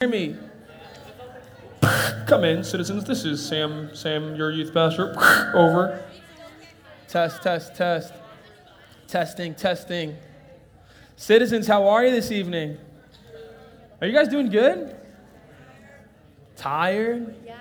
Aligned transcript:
hear 0.00 0.08
me? 0.08 0.34
Come 2.26 2.44
in, 2.44 2.64
citizens. 2.64 3.04
This 3.04 3.26
is 3.26 3.46
Sam, 3.46 3.94
Sam, 3.94 4.34
your 4.34 4.50
youth 4.50 4.72
pastor. 4.72 5.10
Over. 5.54 6.02
Test, 7.06 7.42
test, 7.42 7.76
test. 7.76 8.14
Testing, 9.08 9.54
testing. 9.54 10.16
Citizens, 11.16 11.66
how 11.66 11.86
are 11.86 12.06
you 12.06 12.12
this 12.12 12.32
evening? 12.32 12.78
Are 14.00 14.06
you 14.06 14.14
guys 14.14 14.28
doing 14.28 14.48
good? 14.48 14.96
Tired? 16.56 17.36
Yeah. 17.44 17.58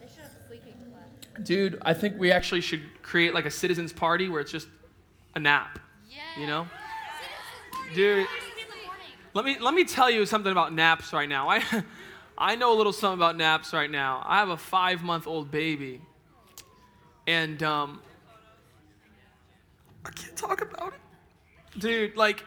They 0.00 0.06
should 0.06 0.22
have 0.22 0.32
sleeping 0.48 0.72
class. 0.72 1.46
Dude, 1.46 1.78
I 1.82 1.92
think 1.92 2.18
we 2.18 2.32
actually 2.32 2.62
should 2.62 2.80
create 3.02 3.34
like 3.34 3.44
a 3.44 3.50
citizens 3.50 3.92
party 3.92 4.30
where 4.30 4.40
it's 4.40 4.52
just 4.52 4.68
a 5.34 5.38
nap. 5.38 5.78
Yeah. 6.08 6.40
You 6.40 6.46
know? 6.46 6.66
Dude, 7.94 8.26
let 9.34 9.44
me 9.44 9.58
let 9.58 9.74
me 9.74 9.84
tell 9.84 10.10
you 10.10 10.26
something 10.26 10.52
about 10.52 10.72
naps 10.72 11.12
right 11.12 11.28
now. 11.28 11.48
I 11.48 11.62
I 12.38 12.56
know 12.56 12.74
a 12.74 12.76
little 12.76 12.92
something 12.92 13.18
about 13.18 13.36
naps 13.36 13.72
right 13.72 13.90
now. 13.90 14.22
I 14.26 14.38
have 14.38 14.50
a 14.50 14.56
five 14.56 15.02
month 15.02 15.26
old 15.26 15.50
baby, 15.50 16.00
and 17.26 17.62
um, 17.62 18.00
I 20.04 20.10
can't 20.10 20.36
talk 20.36 20.60
about 20.60 20.94
it, 20.94 21.80
dude. 21.80 22.16
Like, 22.16 22.44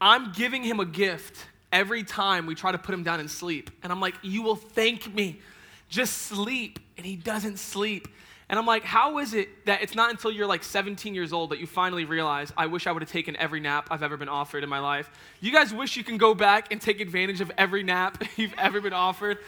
I'm 0.00 0.32
giving 0.32 0.62
him 0.62 0.80
a 0.80 0.84
gift 0.84 1.46
every 1.72 2.04
time 2.04 2.46
we 2.46 2.54
try 2.54 2.70
to 2.70 2.78
put 2.78 2.94
him 2.94 3.02
down 3.02 3.20
and 3.20 3.30
sleep, 3.30 3.70
and 3.82 3.90
I'm 3.90 4.00
like, 4.00 4.14
you 4.22 4.42
will 4.42 4.56
thank 4.56 5.12
me. 5.12 5.40
Just 5.88 6.22
sleep, 6.22 6.78
and 6.96 7.06
he 7.06 7.16
doesn't 7.16 7.58
sleep. 7.58 8.08
And 8.48 8.58
I'm 8.58 8.66
like, 8.66 8.84
how 8.84 9.18
is 9.18 9.32
it 9.32 9.64
that 9.66 9.82
it's 9.82 9.94
not 9.94 10.10
until 10.10 10.30
you're 10.30 10.46
like 10.46 10.64
17 10.64 11.14
years 11.14 11.32
old 11.32 11.50
that 11.50 11.60
you 11.60 11.66
finally 11.66 12.04
realize, 12.04 12.52
I 12.56 12.66
wish 12.66 12.86
I 12.86 12.92
would 12.92 13.02
have 13.02 13.10
taken 13.10 13.36
every 13.36 13.60
nap 13.60 13.88
I've 13.90 14.02
ever 14.02 14.16
been 14.16 14.28
offered 14.28 14.62
in 14.62 14.68
my 14.68 14.80
life? 14.80 15.10
You 15.40 15.50
guys 15.50 15.72
wish 15.72 15.96
you 15.96 16.04
can 16.04 16.18
go 16.18 16.34
back 16.34 16.70
and 16.70 16.80
take 16.80 17.00
advantage 17.00 17.40
of 17.40 17.50
every 17.56 17.82
nap 17.82 18.22
you've 18.36 18.54
ever 18.58 18.80
been 18.80 18.92
offered? 18.92 19.38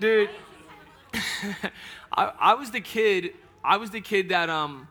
Dude, 0.00 0.30
I, 2.12 2.32
I 2.38 2.54
was 2.54 2.70
the 2.70 2.80
kid, 2.80 3.34
I 3.62 3.76
was 3.76 3.90
the 3.90 4.00
kid 4.00 4.30
that, 4.30 4.48
um, 4.48 4.88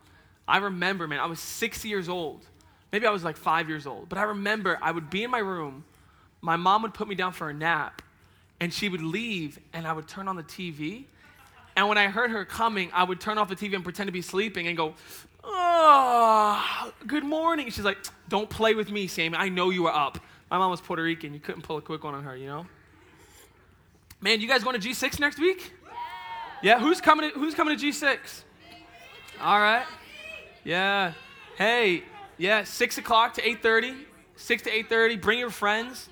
I 0.47 0.57
remember, 0.57 1.07
man, 1.07 1.19
I 1.19 1.25
was 1.25 1.39
six 1.39 1.83
years 1.83 2.09
old. 2.09 2.45
Maybe 2.91 3.07
I 3.07 3.11
was 3.11 3.23
like 3.23 3.37
five 3.37 3.69
years 3.69 3.87
old. 3.87 4.09
But 4.09 4.17
I 4.17 4.23
remember 4.23 4.77
I 4.81 4.91
would 4.91 5.09
be 5.09 5.23
in 5.23 5.31
my 5.31 5.39
room, 5.39 5.85
my 6.41 6.57
mom 6.57 6.81
would 6.83 6.93
put 6.93 7.07
me 7.07 7.15
down 7.15 7.31
for 7.31 7.49
a 7.49 7.53
nap, 7.53 8.01
and 8.59 8.73
she 8.73 8.89
would 8.89 9.01
leave, 9.01 9.59
and 9.73 9.87
I 9.87 9.93
would 9.93 10.07
turn 10.07 10.27
on 10.27 10.35
the 10.35 10.43
TV 10.43 11.05
and 11.75 11.87
when 11.87 11.97
I 11.97 12.07
heard 12.07 12.31
her 12.31 12.45
coming, 12.45 12.89
I 12.93 13.03
would 13.03 13.19
turn 13.19 13.37
off 13.37 13.49
the 13.49 13.55
TV 13.55 13.75
and 13.75 13.83
pretend 13.83 14.07
to 14.07 14.11
be 14.11 14.21
sleeping 14.21 14.67
and 14.67 14.75
go, 14.75 14.93
Oh, 15.43 16.93
good 17.07 17.23
morning. 17.23 17.69
She's 17.71 17.85
like, 17.85 17.97
Don't 18.29 18.49
play 18.49 18.75
with 18.75 18.91
me, 18.91 19.07
Sammy. 19.07 19.37
I 19.37 19.49
know 19.49 19.69
you 19.69 19.83
were 19.83 19.93
up. 19.93 20.19
My 20.49 20.57
mom 20.57 20.71
was 20.71 20.81
Puerto 20.81 21.01
Rican. 21.01 21.33
You 21.33 21.39
couldn't 21.39 21.61
pull 21.61 21.77
a 21.77 21.81
quick 21.81 22.03
one 22.03 22.13
on 22.13 22.23
her, 22.23 22.35
you 22.35 22.47
know? 22.47 22.65
Man, 24.19 24.39
you 24.41 24.47
guys 24.47 24.63
going 24.63 24.79
to 24.79 24.87
G6 24.87 25.19
next 25.19 25.39
week? 25.39 25.73
Yeah, 26.61 26.79
who's 26.79 27.01
coming 27.01 27.31
to, 27.31 27.39
who's 27.39 27.55
coming 27.55 27.77
to 27.77 27.85
G6? 27.85 28.17
All 29.41 29.59
right. 29.59 29.85
Yeah. 30.63 31.13
Hey, 31.57 32.03
yeah, 32.37 32.63
6 32.63 32.97
o'clock 32.99 33.33
to 33.35 33.41
8.30. 33.41 34.03
6 34.35 34.63
to 34.63 34.69
8.30. 34.69 35.21
Bring 35.21 35.39
your 35.39 35.49
friends. 35.49 36.09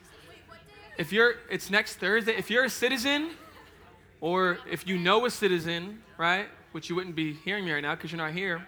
If 0.98 1.12
you're, 1.14 1.36
it's 1.52 1.70
next 1.70 1.96
Thursday. 1.96 2.36
If 2.36 2.50
you're 2.50 2.64
a 2.64 2.70
citizen, 2.70 3.30
or 4.22 4.60
if 4.70 4.88
you 4.88 4.98
know 4.98 5.26
a 5.26 5.30
citizen, 5.30 6.02
right, 6.18 6.48
which 6.72 6.90
you 6.90 6.96
wouldn't 6.96 7.16
be 7.16 7.34
hearing 7.34 7.66
me 7.66 7.72
right 7.72 7.82
now 7.82 7.96
because 7.96 8.12
you're 8.12 8.18
not 8.18 8.34
here. 8.34 8.66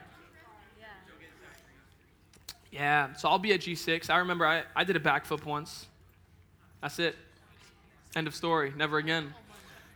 Yeah, 2.72 3.14
so 3.16 3.28
I'll 3.28 3.38
be 3.38 3.52
at 3.52 3.60
G6. 3.60 4.10
I 4.10 4.18
remember 4.20 4.46
I, 4.46 4.64
I 4.76 4.86
did 4.86 4.96
a 4.96 5.00
backflip 5.00 5.44
once. 5.46 5.88
That's 6.82 7.00
it. 7.00 7.16
End 8.16 8.28
of 8.28 8.36
story. 8.36 8.72
Never 8.76 8.98
again. 8.98 9.34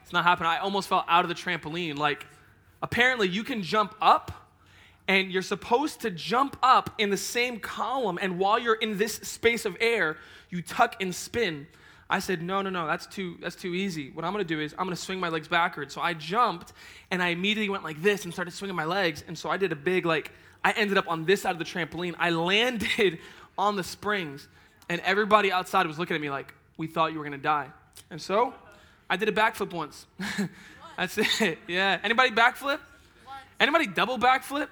It's 0.03 0.11
not 0.11 0.25
happening. 0.25 0.49
I 0.49 0.57
almost 0.57 0.89
fell 0.89 1.05
out 1.07 1.23
of 1.23 1.29
the 1.29 1.35
trampoline. 1.35 1.97
Like, 1.97 2.27
apparently, 2.81 3.29
you 3.29 3.43
can 3.43 3.63
jump 3.63 3.95
up, 4.01 4.49
and 5.07 5.31
you're 5.31 5.41
supposed 5.41 6.01
to 6.01 6.11
jump 6.11 6.57
up 6.61 6.91
in 6.97 7.09
the 7.09 7.17
same 7.17 7.59
column, 7.59 8.19
and 8.21 8.37
while 8.37 8.59
you're 8.59 8.75
in 8.75 8.97
this 8.97 9.15
space 9.15 9.65
of 9.65 9.77
air, 9.79 10.17
you 10.49 10.61
tuck 10.61 11.01
and 11.01 11.15
spin. 11.15 11.67
I 12.09 12.19
said, 12.19 12.41
no, 12.41 12.61
no, 12.61 12.69
no, 12.69 12.85
that's 12.85 13.07
too, 13.07 13.37
that's 13.41 13.55
too 13.55 13.73
easy. 13.73 14.11
What 14.11 14.25
I'm 14.25 14.31
gonna 14.31 14.43
do 14.43 14.59
is 14.59 14.73
I'm 14.77 14.85
gonna 14.85 14.95
swing 14.95 15.19
my 15.19 15.29
legs 15.29 15.47
backwards. 15.47 15.93
So 15.93 16.01
I 16.01 16.13
jumped 16.13 16.73
and 17.09 17.21
I 17.21 17.29
immediately 17.29 17.69
went 17.69 17.83
like 17.83 18.01
this 18.01 18.25
and 18.25 18.33
started 18.33 18.51
swinging 18.51 18.75
my 18.75 18.85
legs. 18.85 19.23
And 19.27 19.37
so 19.37 19.49
I 19.49 19.57
did 19.57 19.71
a 19.71 19.75
big, 19.75 20.05
like, 20.05 20.31
I 20.63 20.71
ended 20.71 20.97
up 20.97 21.07
on 21.07 21.25
this 21.25 21.41
side 21.41 21.51
of 21.51 21.59
the 21.59 21.65
trampoline. 21.65 22.13
I 22.19 22.29
landed 22.31 23.19
on 23.57 23.75
the 23.75 23.83
springs 23.83 24.47
and 24.87 25.01
everybody 25.01 25.51
outside 25.51 25.87
was 25.87 25.97
looking 25.97 26.15
at 26.15 26.21
me 26.21 26.29
like, 26.29 26.53
we 26.77 26.87
thought 26.87 27.11
you 27.11 27.17
were 27.17 27.25
gonna 27.25 27.37
die. 27.37 27.69
And 28.11 28.21
so 28.21 28.53
I 29.09 29.17
did 29.17 29.27
a 29.27 29.31
backflip 29.31 29.73
once. 29.73 30.05
that's 30.97 31.17
it, 31.41 31.57
yeah. 31.67 31.99
Anybody 32.03 32.29
backflip? 32.31 32.79
Anybody 33.59 33.87
double 33.87 34.19
backflip? 34.19 34.67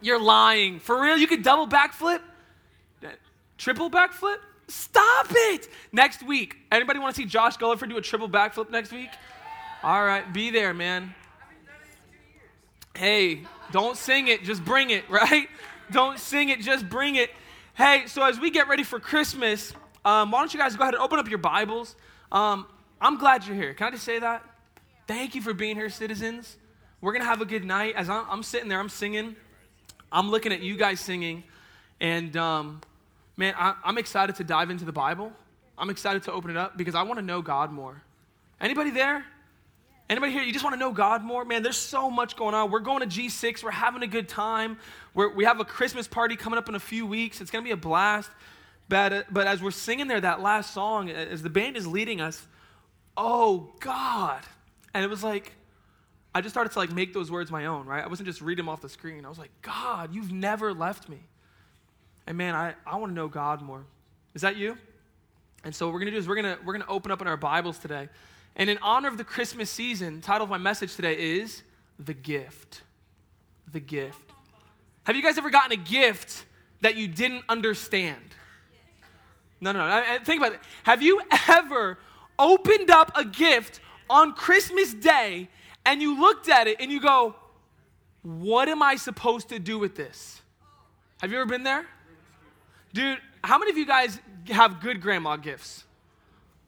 You're 0.00 0.20
lying. 0.20 0.80
For 0.80 1.00
real? 1.00 1.16
You 1.16 1.26
could 1.26 1.42
double 1.42 1.66
backflip? 1.66 2.20
Triple 3.56 3.90
backflip? 3.90 4.38
Stop 4.68 5.26
it! 5.30 5.68
Next 5.92 6.22
week. 6.22 6.56
Anybody 6.70 6.98
want 6.98 7.14
to 7.14 7.20
see 7.20 7.26
Josh 7.26 7.56
Gulliver 7.56 7.86
do 7.86 7.96
a 7.96 8.02
triple 8.02 8.28
backflip 8.28 8.70
next 8.70 8.92
week? 8.92 9.10
All 9.82 10.04
right, 10.04 10.30
be 10.32 10.50
there, 10.50 10.74
man. 10.74 11.14
Hey, 12.94 13.42
don't 13.70 13.96
sing 13.96 14.28
it, 14.28 14.42
just 14.44 14.64
bring 14.64 14.90
it, 14.90 15.04
right? 15.10 15.48
Don't 15.90 16.18
sing 16.18 16.50
it, 16.50 16.60
just 16.60 16.88
bring 16.88 17.16
it. 17.16 17.30
Hey, 17.74 18.04
so 18.06 18.22
as 18.22 18.38
we 18.40 18.50
get 18.50 18.68
ready 18.68 18.82
for 18.82 18.98
Christmas, 18.98 19.72
um, 20.04 20.30
why 20.30 20.40
don't 20.40 20.52
you 20.52 20.60
guys 20.60 20.76
go 20.76 20.82
ahead 20.82 20.94
and 20.94 21.02
open 21.02 21.18
up 21.18 21.28
your 21.28 21.38
Bibles? 21.38 21.96
Um, 22.32 22.66
I'm 23.00 23.18
glad 23.18 23.46
you're 23.46 23.56
here. 23.56 23.72
Can 23.72 23.86
I 23.86 23.90
just 23.92 24.04
say 24.04 24.18
that? 24.18 24.44
Thank 25.06 25.34
you 25.34 25.40
for 25.40 25.54
being 25.54 25.76
here, 25.76 25.88
citizens. 25.88 26.56
We're 27.00 27.12
going 27.12 27.22
to 27.22 27.28
have 27.28 27.40
a 27.40 27.46
good 27.46 27.64
night. 27.64 27.94
As 27.94 28.10
I'm, 28.10 28.26
I'm, 28.28 28.42
sitting 28.42 28.68
there, 28.68 28.80
I'm 28.80 28.88
singing. 28.88 29.36
I'm 30.10 30.30
looking 30.30 30.52
at 30.52 30.60
you 30.60 30.76
guys 30.76 31.00
singing. 31.00 31.44
And 32.00 32.36
um, 32.36 32.80
man, 33.38 33.54
I, 33.56 33.74
I'm 33.84 33.96
excited 33.96 34.36
to 34.36 34.44
dive 34.44 34.68
into 34.68 34.84
the 34.84 34.92
Bible. 34.92 35.32
I'm 35.78 35.88
excited 35.88 36.24
to 36.24 36.32
open 36.32 36.50
it 36.50 36.56
up 36.56 36.76
because 36.76 36.94
I 36.94 37.02
want 37.04 37.18
to 37.18 37.24
know 37.24 37.40
God 37.40 37.72
more. 37.72 38.02
Anybody 38.60 38.90
there? 38.90 39.24
Anybody 40.10 40.32
here? 40.32 40.42
You 40.42 40.52
just 40.52 40.64
want 40.64 40.74
to 40.74 40.80
know 40.80 40.90
God 40.90 41.22
more? 41.22 41.44
Man, 41.44 41.62
there's 41.62 41.76
so 41.76 42.10
much 42.10 42.34
going 42.34 42.54
on. 42.54 42.70
We're 42.70 42.80
going 42.80 43.08
to 43.08 43.20
G6. 43.20 43.62
We're 43.62 43.70
having 43.70 44.02
a 44.02 44.06
good 44.06 44.28
time. 44.28 44.78
We're, 45.14 45.32
we 45.32 45.44
have 45.44 45.60
a 45.60 45.64
Christmas 45.64 46.08
party 46.08 46.34
coming 46.34 46.58
up 46.58 46.68
in 46.68 46.74
a 46.74 46.80
few 46.80 47.06
weeks. 47.06 47.40
It's 47.40 47.50
going 47.50 47.62
to 47.62 47.68
be 47.68 47.72
a 47.72 47.76
blast. 47.76 48.30
But, 48.88 49.12
uh, 49.12 49.22
but 49.30 49.46
as 49.46 49.62
we're 49.62 49.70
singing 49.70 50.08
there, 50.08 50.20
that 50.20 50.40
last 50.40 50.74
song, 50.74 51.08
as 51.10 51.42
the 51.42 51.50
band 51.50 51.76
is 51.76 51.86
leading 51.86 52.20
us, 52.20 52.44
oh 53.16 53.72
God. 53.80 54.40
And 54.94 55.04
it 55.04 55.08
was 55.08 55.22
like, 55.22 55.52
I 56.34 56.40
just 56.40 56.54
started 56.54 56.72
to 56.72 56.78
like 56.78 56.90
make 56.90 57.12
those 57.12 57.30
words 57.30 57.50
my 57.50 57.66
own, 57.66 57.86
right? 57.86 58.02
I 58.02 58.08
wasn't 58.08 58.26
just 58.26 58.40
reading 58.40 58.64
them 58.64 58.70
off 58.70 58.80
the 58.80 58.88
screen. 58.88 59.24
I 59.24 59.28
was 59.28 59.38
like, 59.38 59.50
God, 59.62 60.14
you've 60.14 60.32
never 60.32 60.72
left 60.72 61.08
me. 61.08 61.18
And 62.28 62.36
man, 62.36 62.54
I, 62.54 62.74
I 62.86 62.96
want 62.96 63.10
to 63.10 63.14
know 63.14 63.26
God 63.26 63.62
more. 63.62 63.82
Is 64.34 64.42
that 64.42 64.56
you? 64.56 64.76
And 65.64 65.74
so 65.74 65.86
what 65.86 65.94
we're 65.94 66.00
going 66.00 66.12
to 66.12 66.12
do 66.12 66.18
is 66.18 66.28
we're 66.28 66.40
going 66.40 66.56
to 66.56 66.62
we're 66.62 66.74
going 66.74 66.84
to 66.84 66.90
open 66.90 67.10
up 67.10 67.22
in 67.22 67.26
our 67.26 67.38
Bibles 67.38 67.78
today. 67.78 68.10
And 68.54 68.68
in 68.68 68.76
honor 68.82 69.08
of 69.08 69.16
the 69.16 69.24
Christmas 69.24 69.70
season, 69.70 70.20
title 70.20 70.44
of 70.44 70.50
my 70.50 70.58
message 70.58 70.94
today 70.94 71.14
is 71.14 71.62
The 71.98 72.12
Gift. 72.12 72.82
The 73.72 73.80
Gift. 73.80 74.30
Have 75.04 75.16
you 75.16 75.22
guys 75.22 75.38
ever 75.38 75.48
gotten 75.48 75.72
a 75.72 75.82
gift 75.82 76.44
that 76.82 76.96
you 76.96 77.08
didn't 77.08 77.44
understand? 77.48 78.20
No, 79.62 79.72
no, 79.72 79.88
no. 79.88 80.18
Think 80.22 80.42
about 80.42 80.52
it. 80.52 80.60
Have 80.82 81.00
you 81.00 81.22
ever 81.48 81.98
opened 82.38 82.90
up 82.90 83.10
a 83.16 83.24
gift 83.24 83.80
on 84.10 84.34
Christmas 84.34 84.92
Day 84.92 85.48
and 85.86 86.02
you 86.02 86.20
looked 86.20 86.50
at 86.50 86.66
it 86.66 86.76
and 86.78 86.92
you 86.92 87.00
go, 87.00 87.34
What 88.20 88.68
am 88.68 88.82
I 88.82 88.96
supposed 88.96 89.48
to 89.48 89.58
do 89.58 89.78
with 89.78 89.96
this? 89.96 90.42
Have 91.22 91.32
you 91.32 91.38
ever 91.38 91.46
been 91.46 91.62
there? 91.62 91.86
Dude, 92.92 93.18
how 93.44 93.58
many 93.58 93.70
of 93.70 93.78
you 93.78 93.86
guys 93.86 94.18
have 94.48 94.80
good 94.80 95.00
grandma 95.00 95.36
gifts? 95.36 95.84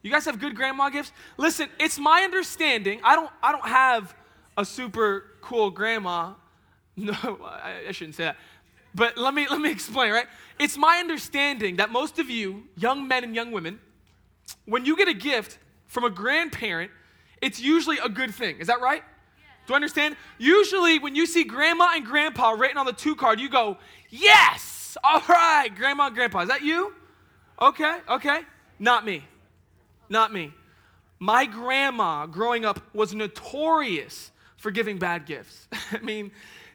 You 0.03 0.11
guys 0.11 0.25
have 0.25 0.39
good 0.39 0.55
grandma 0.55 0.89
gifts? 0.89 1.13
Listen, 1.37 1.69
it's 1.79 1.99
my 1.99 2.23
understanding. 2.23 3.01
I 3.05 3.17
don't 3.17 3.31
I 3.43 3.53
don't 3.53 3.67
have 3.67 4.15
a 4.57 4.65
super 4.65 5.27
cool 5.41 5.71
grandma. 5.71 6.35
No, 6.97 7.15
I, 7.15 7.85
I 7.89 7.93
shouldn't 7.93 8.17
say 8.17 8.25
that. 8.25 8.37
But 8.95 9.17
let 9.17 9.33
me 9.33 9.47
let 9.49 9.61
me 9.61 9.71
explain, 9.71 10.13
right? 10.13 10.27
It's 10.59 10.77
my 10.77 10.99
understanding 10.99 11.77
that 11.77 11.91
most 11.91 12.19
of 12.19 12.29
you, 12.29 12.65
young 12.77 13.09
men 13.09 13.25
and 13.25 13.35
young 13.35 13.53
women, 13.53 13.79
when 14.67 14.85
you 14.85 14.97
get 14.97 15.09
a 15.09 15.15
gift 15.15 15.59
from 15.87 16.05
a 16.05 16.11
grandparent, 16.11 16.91
it's 17.41 17.59
usually 17.59 17.99
a 17.99 18.09
good 18.09 18.35
thing. 18.35 18.59
Is 18.59 18.67
that 18.67 18.83
right? 18.83 19.03
Do 19.67 19.73
I 19.73 19.77
understand? 19.77 20.17
Usually 20.37 20.99
when 20.99 21.15
you 21.15 21.25
see 21.25 21.45
grandma 21.45 21.93
and 21.95 22.05
grandpa 22.05 22.51
written 22.51 22.77
on 22.77 22.85
the 22.85 22.93
two 22.93 23.15
card, 23.15 23.41
you 23.41 23.49
go, 23.49 23.79
"Yes!" 24.11 24.80
All 25.05 25.23
right, 25.29 25.69
grandma 25.75 26.07
and 26.07 26.15
grandpa. 26.15 26.41
Is 26.41 26.49
that 26.49 26.63
you? 26.63 26.93
Okay, 27.61 27.99
okay. 28.09 28.41
Not 28.79 29.05
me. 29.05 29.25
Not 30.09 30.33
me. 30.33 30.53
My 31.19 31.45
grandma 31.45 32.27
growing 32.27 32.65
up 32.65 32.81
was 32.95 33.15
notorious 33.15 34.31
for 34.57 34.71
giving 34.71 34.99
bad 34.99 35.27
gifts. 35.27 35.69
I 35.93 35.99
mean, 35.99 36.31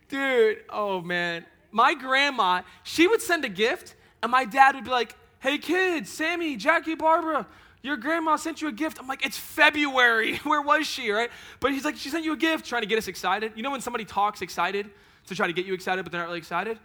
dude, 0.07 0.59
oh 0.69 1.01
man. 1.01 1.45
My 1.71 1.93
grandma, 1.93 2.61
she 2.83 3.07
would 3.07 3.21
send 3.21 3.43
a 3.43 3.49
gift, 3.49 3.95
and 4.23 4.31
my 4.31 4.45
dad 4.45 4.75
would 4.75 4.85
be 4.85 4.91
like, 4.91 5.15
hey 5.39 5.57
kids, 5.57 6.09
Sammy, 6.09 6.55
Jackie, 6.55 6.95
Barbara, 6.95 7.45
your 7.81 7.97
grandma 7.97 8.35
sent 8.35 8.61
you 8.61 8.67
a 8.67 8.71
gift. 8.71 8.99
I'm 8.99 9.07
like, 9.07 9.25
it's 9.25 9.37
February. 9.37 10.37
Where 10.43 10.61
was 10.61 10.87
she, 10.87 11.11
right? 11.11 11.29
But 11.59 11.71
he's 11.71 11.85
like, 11.85 11.97
she 11.97 12.09
sent 12.09 12.23
you 12.23 12.33
a 12.33 12.37
gift, 12.37 12.65
trying 12.65 12.81
to 12.81 12.87
get 12.87 12.97
us 12.97 13.07
excited. 13.07 13.51
You 13.55 13.63
know 13.63 13.71
when 13.71 13.81
somebody 13.81 14.05
talks 14.05 14.41
excited 14.41 14.89
to 15.27 15.35
try 15.35 15.47
to 15.47 15.53
get 15.53 15.65
you 15.65 15.73
excited, 15.73 16.03
but 16.03 16.11
they're 16.11 16.21
not 16.21 16.27
really 16.27 16.39
excited? 16.39 16.79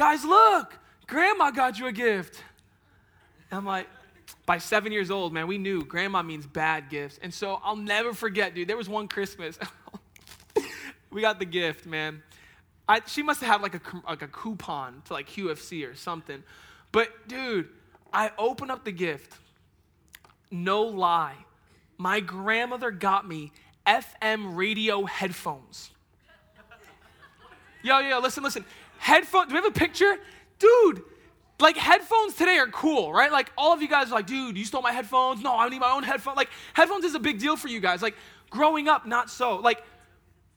Guys, 0.00 0.24
look, 0.24 0.78
grandma 1.06 1.50
got 1.50 1.78
you 1.78 1.86
a 1.86 1.92
gift. 1.92 2.42
I'm 3.52 3.66
like, 3.66 3.86
by 4.46 4.56
seven 4.56 4.92
years 4.92 5.10
old, 5.10 5.34
man, 5.34 5.46
we 5.46 5.58
knew 5.58 5.84
grandma 5.84 6.22
means 6.22 6.46
bad 6.46 6.88
gifts. 6.88 7.18
And 7.22 7.34
so 7.34 7.60
I'll 7.62 7.76
never 7.76 8.14
forget, 8.14 8.54
dude. 8.54 8.66
There 8.66 8.78
was 8.78 8.88
one 8.88 9.08
Christmas. 9.08 9.58
we 11.10 11.20
got 11.20 11.38
the 11.38 11.44
gift, 11.44 11.84
man. 11.84 12.22
I, 12.88 13.02
she 13.06 13.22
must 13.22 13.42
have 13.42 13.50
had 13.50 13.60
like 13.60 13.74
a, 13.74 13.80
like 14.08 14.22
a 14.22 14.28
coupon 14.28 15.02
to 15.04 15.12
like 15.12 15.28
QFC 15.28 15.86
or 15.86 15.94
something. 15.94 16.42
But, 16.92 17.28
dude, 17.28 17.68
I 18.10 18.30
open 18.38 18.70
up 18.70 18.86
the 18.86 18.92
gift. 18.92 19.34
No 20.50 20.80
lie. 20.80 21.36
My 21.98 22.20
grandmother 22.20 22.90
got 22.90 23.28
me 23.28 23.52
FM 23.86 24.56
radio 24.56 25.04
headphones. 25.04 25.90
Yo, 27.82 27.98
yo, 27.98 28.18
listen, 28.18 28.42
listen. 28.42 28.64
Headphones, 29.00 29.48
do 29.48 29.54
we 29.54 29.62
have 29.62 29.64
a 29.64 29.70
picture? 29.70 30.18
Dude, 30.58 31.02
like 31.58 31.78
headphones 31.78 32.34
today 32.34 32.58
are 32.58 32.66
cool, 32.66 33.10
right? 33.14 33.32
Like 33.32 33.50
all 33.56 33.72
of 33.72 33.80
you 33.80 33.88
guys 33.88 34.08
are 34.08 34.14
like, 34.14 34.26
dude, 34.26 34.58
you 34.58 34.64
stole 34.66 34.82
my 34.82 34.92
headphones. 34.92 35.42
No, 35.42 35.58
I 35.58 35.66
need 35.70 35.80
my 35.80 35.90
own 35.90 36.02
headphones. 36.02 36.36
Like 36.36 36.50
headphones 36.74 37.06
is 37.06 37.14
a 37.14 37.18
big 37.18 37.38
deal 37.38 37.56
for 37.56 37.68
you 37.68 37.80
guys. 37.80 38.02
Like 38.02 38.14
growing 38.50 38.88
up, 38.88 39.06
not 39.06 39.30
so. 39.30 39.56
Like 39.56 39.82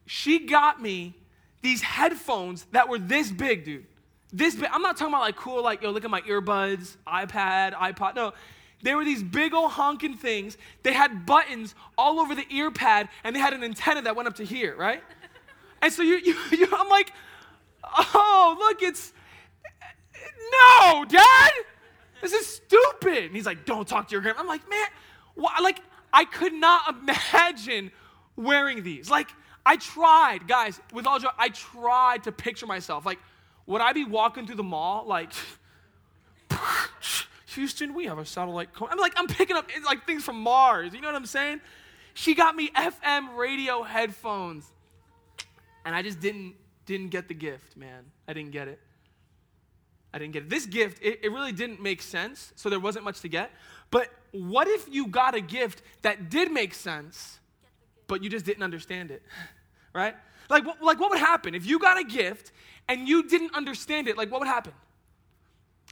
she 0.07 0.39
got 0.39 0.81
me 0.81 1.15
these 1.61 1.81
headphones 1.81 2.65
that 2.73 2.89
were 2.89 2.99
this 2.99 3.31
big, 3.31 3.63
dude. 3.63 3.85
This 4.33 4.55
big. 4.55 4.67
I'm 4.73 4.81
not 4.81 4.97
talking 4.97 5.13
about 5.13 5.21
like 5.21 5.37
cool, 5.37 5.63
like, 5.63 5.81
yo, 5.81 5.91
look 5.91 6.03
at 6.03 6.11
my 6.11 6.21
earbuds, 6.21 6.97
iPad, 7.07 7.73
iPod. 7.75 8.15
No. 8.15 8.33
They 8.81 8.93
were 8.93 9.05
these 9.05 9.23
big 9.23 9.53
old 9.53 9.71
honking 9.71 10.15
things. 10.17 10.57
They 10.83 10.91
had 10.91 11.25
buttons 11.25 11.75
all 11.97 12.19
over 12.19 12.35
the 12.35 12.45
ear 12.51 12.71
pad, 12.71 13.07
and 13.23 13.33
they 13.33 13.39
had 13.39 13.53
an 13.53 13.63
antenna 13.63 14.01
that 14.01 14.17
went 14.17 14.27
up 14.27 14.35
to 14.35 14.43
here, 14.43 14.75
right? 14.75 15.01
And 15.81 15.93
so 15.93 16.01
you, 16.01 16.17
you, 16.17 16.35
you 16.57 16.67
I'm 16.73 16.89
like, 16.89 17.13
oh, 17.95 18.55
look, 18.59 18.81
it's, 18.81 19.13
no, 20.51 21.05
Dad, 21.05 21.51
this 22.21 22.33
is 22.33 22.47
stupid. 22.47 23.25
And 23.25 23.35
he's 23.35 23.45
like, 23.45 23.65
don't 23.65 23.87
talk 23.87 24.07
to 24.07 24.11
your 24.11 24.21
grandma. 24.21 24.39
I'm 24.41 24.47
like, 24.47 24.67
man, 24.69 24.87
why? 25.35 25.57
like, 25.61 25.79
I 26.11 26.25
could 26.25 26.53
not 26.53 26.95
imagine 27.01 27.91
wearing 28.35 28.83
these. 28.83 29.09
Like, 29.09 29.29
I 29.65 29.77
tried, 29.77 30.47
guys, 30.47 30.79
with 30.91 31.07
all 31.07 31.19
joy, 31.19 31.29
I 31.37 31.49
tried 31.49 32.23
to 32.23 32.31
picture 32.31 32.65
myself. 32.65 33.05
Like, 33.05 33.19
would 33.65 33.81
I 33.81 33.93
be 33.93 34.03
walking 34.03 34.45
through 34.45 34.57
the 34.57 34.63
mall, 34.63 35.05
like, 35.07 35.31
Houston, 37.47 37.93
we 37.93 38.05
have 38.05 38.17
a 38.17 38.25
satellite. 38.25 38.69
I'm 38.89 38.97
like, 38.97 39.13
I'm 39.15 39.27
picking 39.27 39.55
up 39.55 39.69
like 39.85 40.05
things 40.05 40.23
from 40.23 40.39
Mars. 40.41 40.93
You 40.93 41.01
know 41.01 41.07
what 41.07 41.15
I'm 41.15 41.25
saying? 41.25 41.61
She 42.13 42.35
got 42.35 42.55
me 42.55 42.69
FM 42.69 43.35
radio 43.37 43.83
headphones, 43.83 44.65
and 45.85 45.95
I 45.95 46.01
just 46.01 46.19
didn't 46.19 46.55
didn't 46.85 47.09
get 47.09 47.27
the 47.27 47.33
gift, 47.33 47.77
man. 47.77 48.05
I 48.27 48.33
didn't 48.33 48.51
get 48.51 48.67
it. 48.67 48.79
I 50.13 50.19
didn't 50.19 50.33
get 50.33 50.43
it. 50.43 50.49
This 50.49 50.65
gift, 50.65 51.01
it, 51.01 51.19
it 51.23 51.31
really 51.31 51.51
didn't 51.51 51.81
make 51.81 52.01
sense, 52.01 52.53
so 52.55 52.69
there 52.69 52.79
wasn't 52.79 53.05
much 53.05 53.21
to 53.21 53.27
get. 53.27 53.51
But 53.89 54.09
what 54.31 54.67
if 54.67 54.87
you 54.91 55.07
got 55.07 55.33
a 55.33 55.41
gift 55.41 55.81
that 56.03 56.29
did 56.29 56.51
make 56.51 56.73
sense, 56.73 57.39
but 58.07 58.23
you 58.23 58.29
just 58.29 58.45
didn't 58.45 58.63
understand 58.63 59.11
it, 59.11 59.23
right? 59.93 60.15
Like, 60.49 60.65
like 60.81 60.99
what 60.99 61.09
would 61.11 61.19
happen 61.19 61.55
if 61.55 61.65
you 61.65 61.79
got 61.79 61.99
a 61.99 62.03
gift 62.03 62.51
and 62.87 63.07
you 63.07 63.27
didn't 63.27 63.55
understand 63.55 64.07
it? 64.07 64.17
Like, 64.17 64.31
what 64.31 64.39
would 64.39 64.47
happen? 64.47 64.73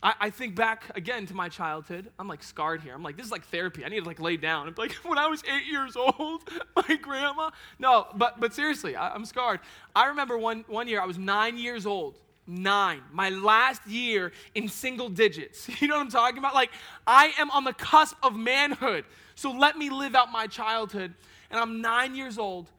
I, 0.04 0.14
I, 0.20 0.30
think 0.32 0.56
back 0.56 0.92
again 0.96 1.28
to 1.28 1.34
my 1.36 1.48
childhood. 1.48 2.10
I'm 2.18 2.28
like 2.28 2.42
scarred 2.42 2.82
here. 2.82 2.94
I'm 2.94 3.04
like, 3.04 3.18
this 3.18 3.26
is 3.26 3.32
like 3.32 3.46
therapy. 3.46 3.86
I 3.86 3.90
need 3.90 4.02
to 4.02 4.06
like 4.06 4.20
lay 4.20 4.38
down. 4.38 4.68
And 4.68 4.78
like, 4.78 4.94
when 5.04 5.18
I 5.18 5.28
was 5.28 5.44
eight 5.44 5.66
years 5.66 5.96
old, 5.96 6.50
my 6.76 6.96
grandma. 6.96 7.52
No, 7.80 8.08
but 8.16 8.40
but 8.40 8.54
seriously, 8.54 8.96
I, 8.96 9.14
I'm 9.14 9.26
scarred. 9.26 9.60
I 9.96 10.08
remember 10.08 10.38
one 10.38 10.66
one 10.68 10.88
year 10.88 11.02
I 11.02 11.06
was 11.06 11.18
nine 11.18 11.58
years 11.58 11.86
old. 11.86 12.18
Nine. 12.48 13.02
My 13.14 13.30
last 13.30 13.86
year 13.88 14.32
in 14.56 14.68
single 14.68 15.10
digits. 15.10 15.70
You 15.82 15.88
know 15.88 15.96
what 15.96 16.02
I'm 16.02 16.12
talking 16.12 16.40
about? 16.40 16.56
Like, 16.56 16.72
I 17.06 17.34
am 17.38 17.52
on 17.52 17.64
the 17.64 17.74
cusp 17.74 18.18
of 18.24 18.36
manhood. 18.36 19.06
So 19.36 19.52
let 19.52 19.78
me 19.78 19.90
live 19.90 20.16
out 20.16 20.32
my 20.32 20.48
childhood. 20.48 21.14
And 21.50 21.60
I'm 21.60 21.82
nine 21.82 22.16
years 22.16 22.38
old, 22.38 22.70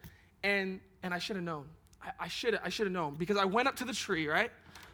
and 0.42 0.80
and 1.02 1.14
I 1.14 1.18
should 1.18 1.36
have 1.36 1.44
known. 1.44 1.66
I 2.18 2.26
should 2.26 2.58
I 2.64 2.68
should 2.68 2.86
have 2.86 2.92
known 2.92 3.14
because 3.14 3.36
I 3.36 3.44
went 3.44 3.68
up 3.68 3.76
to 3.76 3.84
the 3.84 3.92
tree, 3.92 4.26
right? 4.26 4.50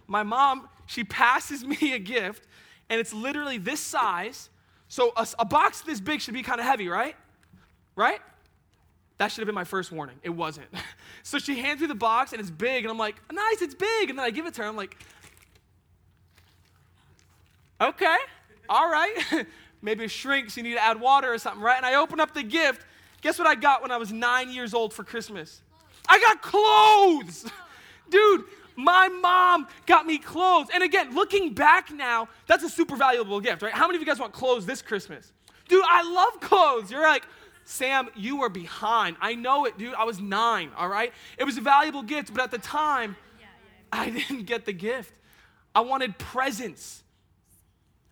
My 0.07 0.23
mom, 0.23 0.69
she 0.89 1.05
passes 1.05 1.65
me 1.81 1.93
a 1.93 1.99
gift, 2.01 2.49
and 2.91 2.99
it's 2.99 3.15
literally 3.15 3.59
this 3.59 3.79
size. 3.79 4.51
So 4.89 5.13
a, 5.17 5.27
a 5.39 5.45
box 5.45 5.83
this 5.83 6.01
big 6.01 6.21
should 6.21 6.35
be 6.35 6.43
kind 6.43 6.59
of 6.59 6.67
heavy, 6.67 6.89
right? 6.89 7.15
Right? 7.95 8.21
That 9.19 9.31
should 9.31 9.43
have 9.43 9.47
been 9.47 9.55
my 9.55 9.65
first 9.65 9.93
warning. 9.93 10.17
It 10.23 10.31
wasn't. 10.31 10.69
so 11.23 11.39
she 11.39 11.59
hands 11.59 11.81
me 11.81 11.87
the 11.87 11.95
box, 11.95 12.33
and 12.33 12.41
it's 12.41 12.51
big, 12.51 12.85
and 12.85 12.91
I'm 12.91 12.99
like, 12.99 13.17
nice, 13.31 13.63
it's 13.63 13.75
big. 13.75 14.11
And 14.11 14.19
then 14.19 14.25
I 14.25 14.31
give 14.31 14.47
it 14.47 14.55
to 14.55 14.63
her. 14.63 14.69
I'm 14.69 14.77
like, 14.77 14.97
okay, 17.81 18.17
all 18.69 18.91
right. 18.91 19.47
Maybe 19.83 20.05
it 20.05 20.11
shrinks, 20.11 20.57
you 20.57 20.63
need 20.63 20.75
to 20.75 20.83
add 20.83 21.01
water 21.01 21.33
or 21.33 21.39
something, 21.39 21.63
right? 21.63 21.77
And 21.77 21.87
I 21.87 21.97
open 21.97 22.19
up 22.19 22.35
the 22.35 22.43
gift. 22.43 22.85
Guess 23.21 23.39
what 23.39 23.47
I 23.47 23.55
got 23.55 23.83
when 23.83 23.91
I 23.91 23.97
was 23.97 24.13
nine 24.13 24.51
years 24.51 24.75
old 24.75 24.93
for 24.93 25.05
Christmas? 25.05 25.61
I 26.09 26.19
got 26.19 26.43
clothes. 26.43 27.51
Dude, 28.09 28.45
my 28.79 29.09
mom 29.09 29.67
got 29.87 30.07
me 30.07 30.19
clothes. 30.19 30.69
And 30.73 30.85
again, 30.85 31.13
looking 31.13 31.53
back 31.53 31.91
now, 31.91 32.29
that's 32.47 32.63
a 32.63 32.69
super 32.69 32.95
valuable 32.95 33.41
gift, 33.41 33.61
right? 33.61 33.73
How 33.73 33.89
many 33.89 33.97
of 33.97 34.01
you 34.01 34.07
guys 34.07 34.21
want 34.21 34.33
clothes 34.33 34.67
this 34.67 34.83
Christmas? 34.83 35.33
Dude, 35.69 35.85
I 35.85 36.09
love 36.09 36.41
clothes. 36.41 36.89
You're 36.89 37.03
like, 37.03 37.25
Sam, 37.65 38.09
you 38.15 38.37
were 38.37 38.49
behind. 38.49 39.17
I 39.21 39.35
know 39.35 39.65
it, 39.65 39.79
dude. 39.79 39.95
I 39.95 40.05
was 40.05 40.21
nine, 40.21 40.71
all 40.77 40.89
right? 40.89 41.13
It 41.37 41.45
was 41.45 41.59
a 41.59 41.61
valuable 41.61 42.05
gift, 42.05 42.33
but 42.33 42.41
at 42.41 42.53
the 42.53 42.59
time, 42.59 43.17
I 43.93 44.11
didn't 44.11 44.45
get 44.45 44.65
the 44.65 44.73
gift. 44.73 45.13
I 45.75 45.81
wanted 45.81 46.17
presents. 46.17 47.03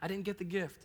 I 0.02 0.08
didn't 0.08 0.24
get 0.24 0.38
the 0.38 0.44
gift. 0.44 0.84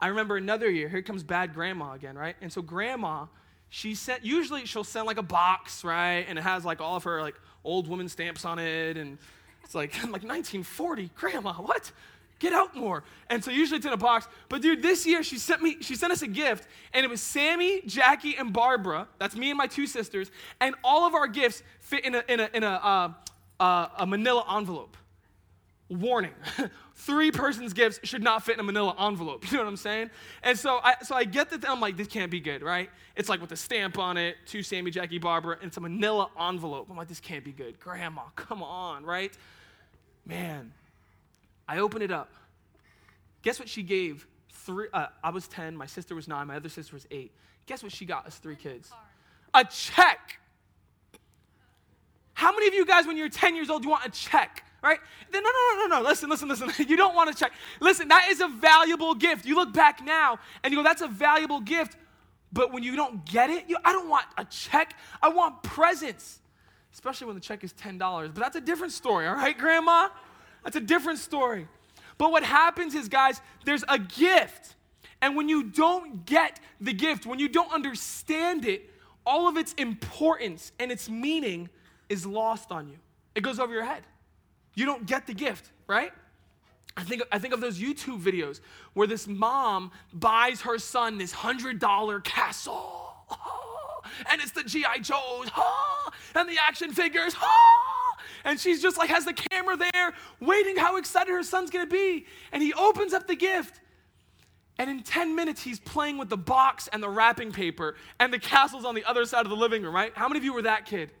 I 0.00 0.08
remember 0.08 0.38
another 0.38 0.70
year, 0.70 0.88
here 0.88 1.02
comes 1.02 1.22
bad 1.22 1.52
grandma 1.52 1.92
again, 1.92 2.16
right? 2.16 2.36
And 2.40 2.50
so 2.50 2.62
grandma, 2.62 3.26
she 3.68 3.94
sent, 3.94 4.24
usually 4.24 4.64
she'll 4.64 4.84
send 4.84 5.06
like 5.06 5.18
a 5.18 5.22
box, 5.22 5.84
right? 5.84 6.24
And 6.26 6.38
it 6.38 6.42
has 6.42 6.64
like 6.64 6.80
all 6.80 6.96
of 6.96 7.04
her 7.04 7.20
like 7.20 7.34
old 7.66 7.88
woman 7.88 8.08
stamps 8.08 8.44
on 8.44 8.58
it. 8.58 8.96
And 8.96 9.18
it's 9.62 9.74
like, 9.74 9.94
I'm 9.96 10.12
like 10.12 10.22
1940, 10.22 11.10
grandma, 11.14 11.52
what? 11.54 11.92
Get 12.38 12.52
out 12.52 12.76
more. 12.76 13.02
And 13.30 13.42
so 13.42 13.50
usually 13.50 13.78
it's 13.78 13.86
in 13.86 13.92
a 13.92 13.96
box. 13.96 14.28
But 14.48 14.60
dude, 14.60 14.82
this 14.82 15.06
year 15.06 15.22
she 15.22 15.38
sent 15.38 15.62
me, 15.62 15.78
she 15.80 15.96
sent 15.96 16.12
us 16.12 16.22
a 16.22 16.26
gift, 16.26 16.68
and 16.92 17.04
it 17.04 17.08
was 17.08 17.22
Sammy, 17.22 17.80
Jackie, 17.86 18.36
and 18.36 18.52
Barbara. 18.52 19.08
That's 19.18 19.34
me 19.34 19.50
and 19.50 19.58
my 19.58 19.66
two 19.66 19.86
sisters. 19.86 20.30
And 20.60 20.74
all 20.84 21.06
of 21.06 21.14
our 21.14 21.26
gifts 21.26 21.62
fit 21.80 22.04
in 22.04 22.14
a, 22.14 22.22
in 22.28 22.40
a, 22.40 22.50
in 22.52 22.62
a, 22.62 22.68
uh, 22.68 23.12
uh, 23.58 23.88
a 23.98 24.06
manila 24.06 24.44
envelope. 24.54 24.96
Warning. 25.88 26.32
Three 26.96 27.30
persons' 27.30 27.72
gifts 27.72 28.00
should 28.02 28.22
not 28.22 28.42
fit 28.42 28.54
in 28.54 28.60
a 28.60 28.62
manila 28.64 28.94
envelope. 28.98 29.44
You 29.50 29.58
know 29.58 29.64
what 29.64 29.70
I'm 29.70 29.76
saying? 29.76 30.10
And 30.42 30.58
so 30.58 30.80
I, 30.82 30.96
so 31.02 31.14
I 31.14 31.24
get 31.24 31.50
that. 31.50 31.68
I'm 31.68 31.80
like, 31.80 31.96
this 31.96 32.08
can't 32.08 32.30
be 32.30 32.40
good, 32.40 32.62
right? 32.62 32.90
It's 33.14 33.28
like 33.28 33.40
with 33.40 33.52
a 33.52 33.56
stamp 33.56 33.98
on 33.98 34.16
it, 34.16 34.36
to 34.46 34.62
Sammy, 34.62 34.90
Jackie, 34.90 35.18
Barbara, 35.18 35.56
and 35.60 35.68
it's 35.68 35.76
a 35.76 35.80
manila 35.80 36.28
envelope. 36.40 36.88
I'm 36.90 36.96
like, 36.96 37.08
this 37.08 37.20
can't 37.20 37.44
be 37.44 37.52
good. 37.52 37.78
Grandma, 37.78 38.22
come 38.36 38.62
on, 38.62 39.04
right? 39.04 39.32
Man, 40.26 40.72
I 41.68 41.78
open 41.78 42.02
it 42.02 42.10
up. 42.10 42.32
Guess 43.42 43.60
what 43.60 43.68
she 43.68 43.84
gave? 43.84 44.26
Three. 44.50 44.88
Uh, 44.92 45.06
I 45.22 45.30
was 45.30 45.46
10, 45.46 45.76
my 45.76 45.86
sister 45.86 46.16
was 46.16 46.26
nine, 46.26 46.48
my 46.48 46.56
other 46.56 46.68
sister 46.68 46.96
was 46.96 47.06
eight. 47.12 47.30
Guess 47.66 47.84
what 47.84 47.92
she 47.92 48.04
got 48.04 48.26
us 48.26 48.36
three 48.38 48.56
kids? 48.56 48.90
A 49.54 49.64
check. 49.64 50.40
How 52.34 52.52
many 52.52 52.66
of 52.66 52.74
you 52.74 52.84
guys, 52.84 53.06
when 53.06 53.16
you're 53.16 53.28
10 53.28 53.54
years 53.54 53.70
old, 53.70 53.84
you 53.84 53.90
want 53.90 54.04
a 54.04 54.10
check? 54.10 54.65
Right? 54.86 55.00
Then, 55.30 55.42
no, 55.42 55.50
no, 55.50 55.74
no, 55.74 55.86
no, 55.86 56.02
no. 56.02 56.08
Listen, 56.08 56.30
listen, 56.30 56.48
listen. 56.48 56.70
You 56.88 56.96
don't 56.96 57.14
want 57.14 57.30
to 57.30 57.36
check. 57.36 57.52
Listen, 57.80 58.08
that 58.08 58.28
is 58.30 58.40
a 58.40 58.48
valuable 58.48 59.14
gift. 59.14 59.44
You 59.44 59.56
look 59.56 59.72
back 59.72 60.04
now 60.04 60.38
and 60.62 60.72
you 60.72 60.78
go, 60.78 60.84
that's 60.84 61.02
a 61.02 61.08
valuable 61.08 61.60
gift. 61.60 61.96
But 62.52 62.72
when 62.72 62.82
you 62.82 62.94
don't 62.94 63.24
get 63.26 63.50
it, 63.50 63.64
you, 63.68 63.76
I 63.84 63.92
don't 63.92 64.08
want 64.08 64.26
a 64.38 64.44
check. 64.44 64.94
I 65.20 65.28
want 65.28 65.62
presents, 65.62 66.40
especially 66.94 67.26
when 67.26 67.34
the 67.34 67.40
check 67.40 67.64
is 67.64 67.72
$10. 67.72 67.98
But 67.98 68.34
that's 68.36 68.56
a 68.56 68.60
different 68.60 68.92
story, 68.92 69.26
all 69.26 69.34
right, 69.34 69.56
Grandma? 69.56 70.08
That's 70.62 70.76
a 70.76 70.80
different 70.80 71.18
story. 71.18 71.66
But 72.18 72.30
what 72.30 72.44
happens 72.44 72.94
is, 72.94 73.08
guys, 73.08 73.40
there's 73.64 73.84
a 73.88 73.98
gift. 73.98 74.74
And 75.20 75.36
when 75.36 75.48
you 75.48 75.64
don't 75.64 76.24
get 76.24 76.60
the 76.80 76.92
gift, 76.92 77.26
when 77.26 77.38
you 77.38 77.48
don't 77.48 77.72
understand 77.72 78.64
it, 78.64 78.90
all 79.26 79.48
of 79.48 79.56
its 79.56 79.72
importance 79.74 80.72
and 80.78 80.92
its 80.92 81.08
meaning 81.08 81.68
is 82.08 82.24
lost 82.24 82.70
on 82.70 82.88
you. 82.88 82.96
It 83.34 83.42
goes 83.42 83.58
over 83.58 83.72
your 83.72 83.84
head 83.84 84.02
you 84.76 84.86
don't 84.86 85.06
get 85.06 85.26
the 85.28 85.34
gift, 85.34 85.72
right? 85.88 86.12
I 86.96 87.04
think, 87.04 87.22
I 87.32 87.40
think 87.40 87.54
of 87.54 87.60
those 87.62 87.80
YouTube 87.80 88.22
videos 88.22 88.60
where 88.94 89.08
this 89.08 89.28
mom 89.28 89.92
buys 90.14 90.62
her 90.62 90.78
son 90.78 91.18
this 91.18 91.34
$100 91.34 92.24
castle. 92.24 93.02
And 94.30 94.42
it's 94.42 94.52
the 94.52 94.64
G.I. 94.64 95.00
Joes. 95.00 95.50
And 96.36 96.48
the 96.48 96.58
action 96.66 96.92
figures. 96.92 97.36
And 98.44 98.60
she's 98.60 98.82
just 98.82 98.98
like 98.98 99.10
has 99.10 99.24
the 99.26 99.34
camera 99.34 99.76
there 99.76 100.14
waiting 100.40 100.76
how 100.76 100.98
excited 100.98 101.32
her 101.32 101.42
son's 101.44 101.70
gonna 101.70 101.86
be. 101.86 102.26
And 102.52 102.62
he 102.62 102.74
opens 102.74 103.14
up 103.14 103.28
the 103.28 103.36
gift 103.36 103.80
And 104.78 104.90
in 104.90 105.02
10 105.04 105.34
minutes, 105.36 105.62
he's 105.62 105.80
playing 105.80 106.18
with 106.18 106.28
the 106.30 106.36
box 106.38 106.88
and 106.92 107.02
the 107.02 107.08
wrapping 107.10 107.52
paper, 107.52 107.96
and 108.20 108.32
the 108.32 108.38
castle's 108.40 108.84
on 108.84 108.94
the 108.94 109.04
other 109.06 109.24
side 109.24 109.46
of 109.46 109.50
the 109.50 109.56
living 109.56 109.82
room, 109.82 109.94
right? 109.94 110.12
How 110.16 110.28
many 110.28 110.38
of 110.38 110.44
you 110.44 110.52
were 110.54 110.62
that 110.62 110.86
kid, 110.86 111.12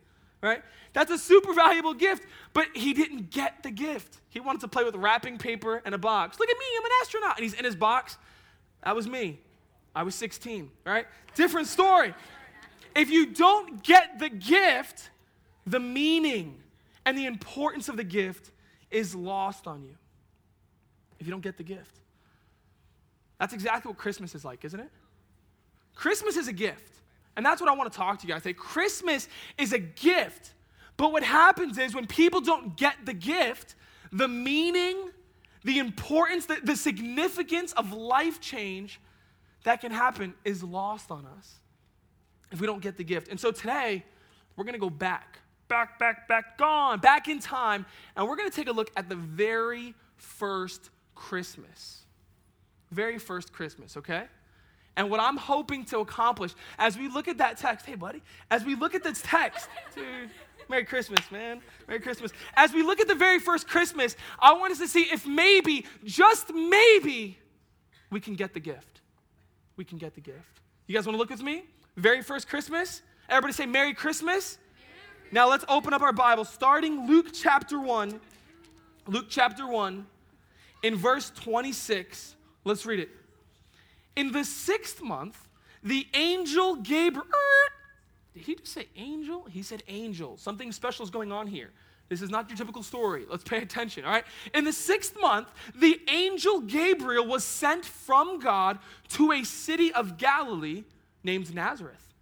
right? 0.42 0.62
That's 0.92 1.10
a 1.10 1.18
super 1.18 1.52
valuable 1.52 1.94
gift, 1.94 2.24
but 2.52 2.68
he 2.74 2.92
didn't 2.92 3.30
get 3.30 3.62
the 3.62 3.70
gift. 3.70 4.20
He 4.30 4.40
wanted 4.40 4.60
to 4.62 4.68
play 4.68 4.84
with 4.84 4.94
wrapping 4.94 5.38
paper 5.38 5.82
and 5.84 5.94
a 5.94 5.98
box. 5.98 6.38
Look 6.38 6.48
at 6.48 6.56
me, 6.56 6.64
I'm 6.78 6.84
an 6.84 6.90
astronaut. 7.02 7.36
And 7.36 7.42
he's 7.42 7.54
in 7.54 7.64
his 7.64 7.76
box. 7.76 8.16
That 8.84 8.94
was 8.94 9.08
me. 9.08 9.40
I 9.94 10.02
was 10.02 10.14
16, 10.14 10.70
right? 10.84 11.06
Different 11.34 11.68
story. 11.68 12.14
If 12.94 13.10
you 13.10 13.26
don't 13.26 13.82
get 13.82 14.18
the 14.18 14.28
gift, 14.28 15.10
the 15.66 15.80
meaning 15.80 16.62
and 17.04 17.16
the 17.16 17.26
importance 17.26 17.88
of 17.88 17.96
the 17.96 18.04
gift 18.04 18.50
is 18.90 19.14
lost 19.14 19.66
on 19.66 19.82
you. 19.82 19.96
If 21.18 21.26
you 21.26 21.30
don't 21.30 21.42
get 21.42 21.56
the 21.56 21.62
gift. 21.62 22.00
That's 23.38 23.52
exactly 23.52 23.90
what 23.90 23.98
Christmas 23.98 24.34
is 24.34 24.44
like, 24.44 24.64
isn't 24.64 24.80
it? 24.80 24.90
Christmas 25.94 26.36
is 26.36 26.48
a 26.48 26.52
gift. 26.52 26.94
And 27.36 27.44
that's 27.44 27.60
what 27.60 27.70
I 27.70 27.74
want 27.74 27.92
to 27.92 27.96
talk 27.96 28.18
to 28.20 28.26
you 28.26 28.32
guys 28.32 28.42
today. 28.42 28.54
Christmas 28.54 29.28
is 29.58 29.72
a 29.72 29.78
gift. 29.78 30.54
But 30.96 31.12
what 31.12 31.22
happens 31.22 31.78
is 31.78 31.94
when 31.94 32.06
people 32.06 32.40
don't 32.40 32.76
get 32.76 32.94
the 33.04 33.12
gift, 33.12 33.74
the 34.12 34.28
meaning, 34.28 35.10
the 35.64 35.78
importance, 35.78 36.46
the, 36.46 36.58
the 36.62 36.76
significance 36.76 37.72
of 37.72 37.92
life 37.92 38.40
change 38.40 39.00
that 39.64 39.80
can 39.80 39.92
happen 39.92 40.32
is 40.44 40.62
lost 40.62 41.10
on 41.10 41.26
us 41.26 41.56
if 42.50 42.60
we 42.60 42.66
don't 42.66 42.80
get 42.80 42.96
the 42.96 43.04
gift. 43.04 43.28
And 43.28 43.38
so 43.38 43.50
today, 43.50 44.04
we're 44.56 44.64
going 44.64 44.74
to 44.74 44.80
go 44.80 44.88
back, 44.88 45.40
back, 45.68 45.98
back, 45.98 46.28
back, 46.28 46.56
gone, 46.56 47.00
back 47.00 47.28
in 47.28 47.40
time, 47.40 47.84
and 48.16 48.26
we're 48.26 48.36
going 48.36 48.48
to 48.48 48.54
take 48.54 48.68
a 48.68 48.72
look 48.72 48.90
at 48.96 49.08
the 49.08 49.16
very 49.16 49.94
first 50.16 50.88
Christmas 51.14 52.06
very 52.90 53.18
first 53.18 53.52
Christmas, 53.52 53.96
okay? 53.96 54.24
And 54.96 55.10
what 55.10 55.20
I'm 55.20 55.36
hoping 55.36 55.84
to 55.86 55.98
accomplish 55.98 56.54
as 56.78 56.96
we 56.96 57.08
look 57.08 57.28
at 57.28 57.38
that 57.38 57.58
text, 57.58 57.86
hey, 57.86 57.94
buddy, 57.94 58.22
as 58.50 58.64
we 58.64 58.74
look 58.74 58.94
at 58.94 59.02
this 59.02 59.20
text, 59.22 59.68
dude, 59.94 60.30
Merry 60.68 60.84
Christmas, 60.84 61.30
man. 61.30 61.60
Merry 61.86 62.00
Christmas. 62.00 62.32
As 62.54 62.72
we 62.72 62.82
look 62.82 63.00
at 63.00 63.06
the 63.06 63.14
very 63.14 63.38
first 63.38 63.68
Christmas, 63.68 64.16
I 64.38 64.52
want 64.52 64.72
us 64.72 64.78
to 64.78 64.88
see 64.88 65.02
if 65.02 65.26
maybe, 65.26 65.86
just 66.04 66.52
maybe, 66.52 67.38
we 68.10 68.20
can 68.20 68.34
get 68.34 68.54
the 68.54 68.60
gift. 68.60 69.00
We 69.76 69.84
can 69.84 69.98
get 69.98 70.14
the 70.14 70.20
gift. 70.20 70.60
You 70.86 70.94
guys 70.94 71.06
want 71.06 71.14
to 71.14 71.18
look 71.18 71.30
with 71.30 71.42
me? 71.42 71.64
Very 71.96 72.22
first 72.22 72.48
Christmas? 72.48 73.02
Everybody 73.28 73.52
say 73.52 73.66
Merry 73.66 73.94
Christmas. 73.94 74.58
Now 75.30 75.48
let's 75.50 75.64
open 75.68 75.92
up 75.92 76.02
our 76.02 76.12
Bible, 76.12 76.44
starting 76.44 77.06
Luke 77.06 77.28
chapter 77.32 77.80
1. 77.80 78.20
Luke 79.08 79.26
chapter 79.28 79.68
1, 79.68 80.04
in 80.82 80.96
verse 80.96 81.30
26 81.30 82.34
Let's 82.64 82.84
read 82.84 82.98
it. 82.98 83.10
In 84.16 84.32
the 84.32 84.44
sixth 84.44 85.02
month, 85.02 85.48
the 85.82 86.06
angel 86.14 86.76
Gabriel. 86.76 87.26
Did 88.34 88.42
he 88.42 88.54
just 88.54 88.72
say 88.72 88.88
angel? 88.96 89.46
He 89.50 89.62
said 89.62 89.82
angel. 89.88 90.36
Something 90.36 90.72
special 90.72 91.04
is 91.04 91.10
going 91.10 91.32
on 91.32 91.46
here. 91.46 91.70
This 92.08 92.22
is 92.22 92.30
not 92.30 92.48
your 92.48 92.56
typical 92.56 92.82
story. 92.82 93.24
Let's 93.28 93.42
pay 93.42 93.58
attention, 93.58 94.04
all 94.04 94.12
right? 94.12 94.24
In 94.54 94.64
the 94.64 94.72
sixth 94.72 95.20
month, 95.20 95.48
the 95.74 96.00
angel 96.08 96.60
Gabriel 96.60 97.26
was 97.26 97.44
sent 97.44 97.84
from 97.84 98.38
God 98.38 98.78
to 99.10 99.32
a 99.32 99.42
city 99.42 99.92
of 99.92 100.16
Galilee 100.16 100.84
named 101.24 101.52
Nazareth, 101.52 102.14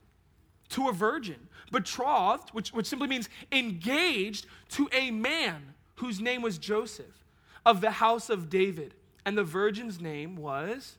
to 0.71 0.89
a 0.89 0.93
virgin, 0.93 1.49
betrothed, 1.71 2.51
which, 2.51 2.73
which 2.73 2.87
simply 2.87 3.09
means 3.09 3.29
engaged, 3.53 4.47
to 4.71 4.89
a 4.93 5.11
man 5.11 5.75
whose 5.97 6.21
name 6.21 6.41
was 6.41 6.57
Joseph, 6.57 7.25
of 7.67 7.81
the 7.81 7.91
house 7.91 8.31
of 8.31 8.49
David 8.49 8.95
and 9.25 9.37
the 9.39 9.45
virgin's 9.45 10.01
name 10.01 10.37
was 10.37 10.97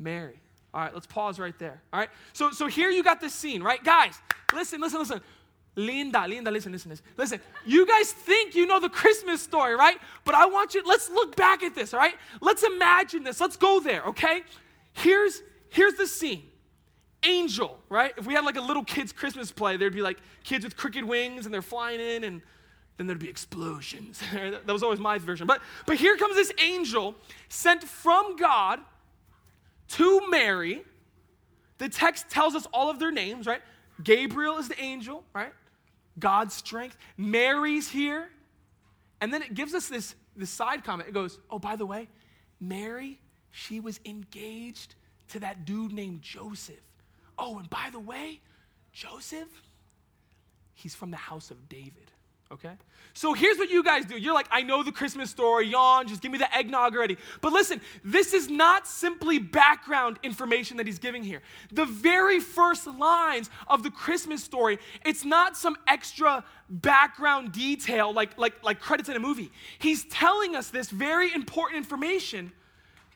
Mary. 0.00 0.40
All 0.72 0.80
right, 0.80 0.94
let's 0.94 1.06
pause 1.06 1.38
right 1.38 1.58
there. 1.58 1.82
All 1.92 2.00
right, 2.00 2.10
so 2.32 2.50
so 2.50 2.66
here 2.66 2.90
you 2.90 3.02
got 3.02 3.20
this 3.20 3.34
scene, 3.34 3.62
right, 3.62 3.82
guys? 3.82 4.18
Listen, 4.52 4.80
listen, 4.80 5.00
listen. 5.00 5.20
Linda, 5.76 6.26
Linda, 6.26 6.50
listen, 6.50 6.72
listen, 6.72 6.90
listen. 6.90 7.04
Listen, 7.16 7.40
you 7.64 7.86
guys 7.86 8.12
think 8.12 8.54
you 8.54 8.66
know 8.66 8.80
the 8.80 8.88
Christmas 8.88 9.40
story, 9.40 9.76
right? 9.76 9.96
But 10.24 10.34
I 10.34 10.46
want 10.46 10.74
you, 10.74 10.82
let's 10.84 11.08
look 11.08 11.36
back 11.36 11.62
at 11.62 11.76
this, 11.76 11.94
all 11.94 12.00
right? 12.00 12.14
Let's 12.40 12.64
imagine 12.64 13.22
this. 13.22 13.40
Let's 13.40 13.56
go 13.56 13.78
there, 13.78 14.02
okay? 14.06 14.42
Here's 14.92 15.42
here's 15.68 15.94
the 15.94 16.06
scene. 16.06 16.44
Angel, 17.22 17.78
right? 17.88 18.12
If 18.16 18.26
we 18.26 18.34
had 18.34 18.44
like 18.44 18.56
a 18.56 18.62
little 18.62 18.84
kids' 18.84 19.12
Christmas 19.12 19.52
play, 19.52 19.76
there'd 19.76 19.94
be 19.94 20.02
like 20.02 20.18
kids 20.42 20.64
with 20.64 20.76
crooked 20.76 21.04
wings 21.04 21.44
and 21.44 21.54
they're 21.54 21.62
flying 21.62 22.00
in 22.00 22.24
and 22.24 22.42
then 22.96 23.06
there'd 23.06 23.18
be 23.18 23.28
explosions. 23.28 24.20
that 24.32 24.66
was 24.66 24.82
always 24.82 24.98
my 24.98 25.18
version. 25.18 25.46
But, 25.46 25.60
but 25.86 25.96
here 25.96 26.16
comes 26.16 26.34
this 26.34 26.52
angel 26.58 27.14
sent 27.48 27.84
from 27.84 28.36
God 28.36 28.80
to 29.90 30.30
Mary. 30.30 30.82
The 31.78 31.88
text 31.88 32.28
tells 32.28 32.54
us 32.54 32.66
all 32.72 32.90
of 32.90 32.98
their 32.98 33.10
names, 33.10 33.46
right? 33.46 33.62
Gabriel 34.02 34.58
is 34.58 34.68
the 34.68 34.80
angel, 34.80 35.24
right? 35.34 35.52
God's 36.18 36.54
strength. 36.54 36.96
Mary's 37.16 37.88
here. 37.88 38.28
And 39.20 39.32
then 39.32 39.42
it 39.42 39.54
gives 39.54 39.74
us 39.74 39.88
this, 39.88 40.14
this 40.36 40.50
side 40.50 40.84
comment. 40.84 41.08
It 41.08 41.12
goes, 41.12 41.38
oh, 41.50 41.58
by 41.58 41.76
the 41.76 41.86
way, 41.86 42.08
Mary, 42.60 43.18
she 43.50 43.80
was 43.80 44.00
engaged 44.04 44.94
to 45.28 45.40
that 45.40 45.64
dude 45.64 45.92
named 45.92 46.22
Joseph. 46.22 46.76
Oh, 47.38 47.58
and 47.58 47.68
by 47.70 47.88
the 47.92 48.00
way, 48.00 48.40
Joseph, 48.92 49.48
he's 50.74 50.94
from 50.94 51.10
the 51.10 51.16
house 51.16 51.50
of 51.50 51.68
David 51.68 52.09
okay? 52.52 52.72
So 53.12 53.34
here's 53.34 53.58
what 53.58 53.70
you 53.70 53.82
guys 53.82 54.04
do. 54.04 54.16
You're 54.16 54.34
like, 54.34 54.46
I 54.50 54.62
know 54.62 54.82
the 54.82 54.92
Christmas 54.92 55.30
story, 55.30 55.66
yawn, 55.66 56.06
just 56.06 56.22
give 56.22 56.30
me 56.30 56.38
the 56.38 56.54
eggnog 56.56 56.96
already. 56.96 57.16
But 57.40 57.52
listen, 57.52 57.80
this 58.04 58.32
is 58.34 58.48
not 58.48 58.86
simply 58.86 59.38
background 59.38 60.18
information 60.22 60.76
that 60.76 60.86
he's 60.86 60.98
giving 60.98 61.22
here. 61.22 61.42
The 61.72 61.84
very 61.84 62.40
first 62.40 62.86
lines 62.86 63.50
of 63.66 63.82
the 63.82 63.90
Christmas 63.90 64.44
story, 64.44 64.78
it's 65.04 65.24
not 65.24 65.56
some 65.56 65.76
extra 65.86 66.44
background 66.68 67.52
detail 67.52 68.12
like, 68.12 68.38
like, 68.38 68.62
like 68.62 68.80
credits 68.80 69.08
in 69.08 69.16
a 69.16 69.20
movie. 69.20 69.50
He's 69.78 70.04
telling 70.04 70.54
us 70.54 70.70
this 70.70 70.90
very 70.90 71.32
important 71.32 71.78
information 71.78 72.52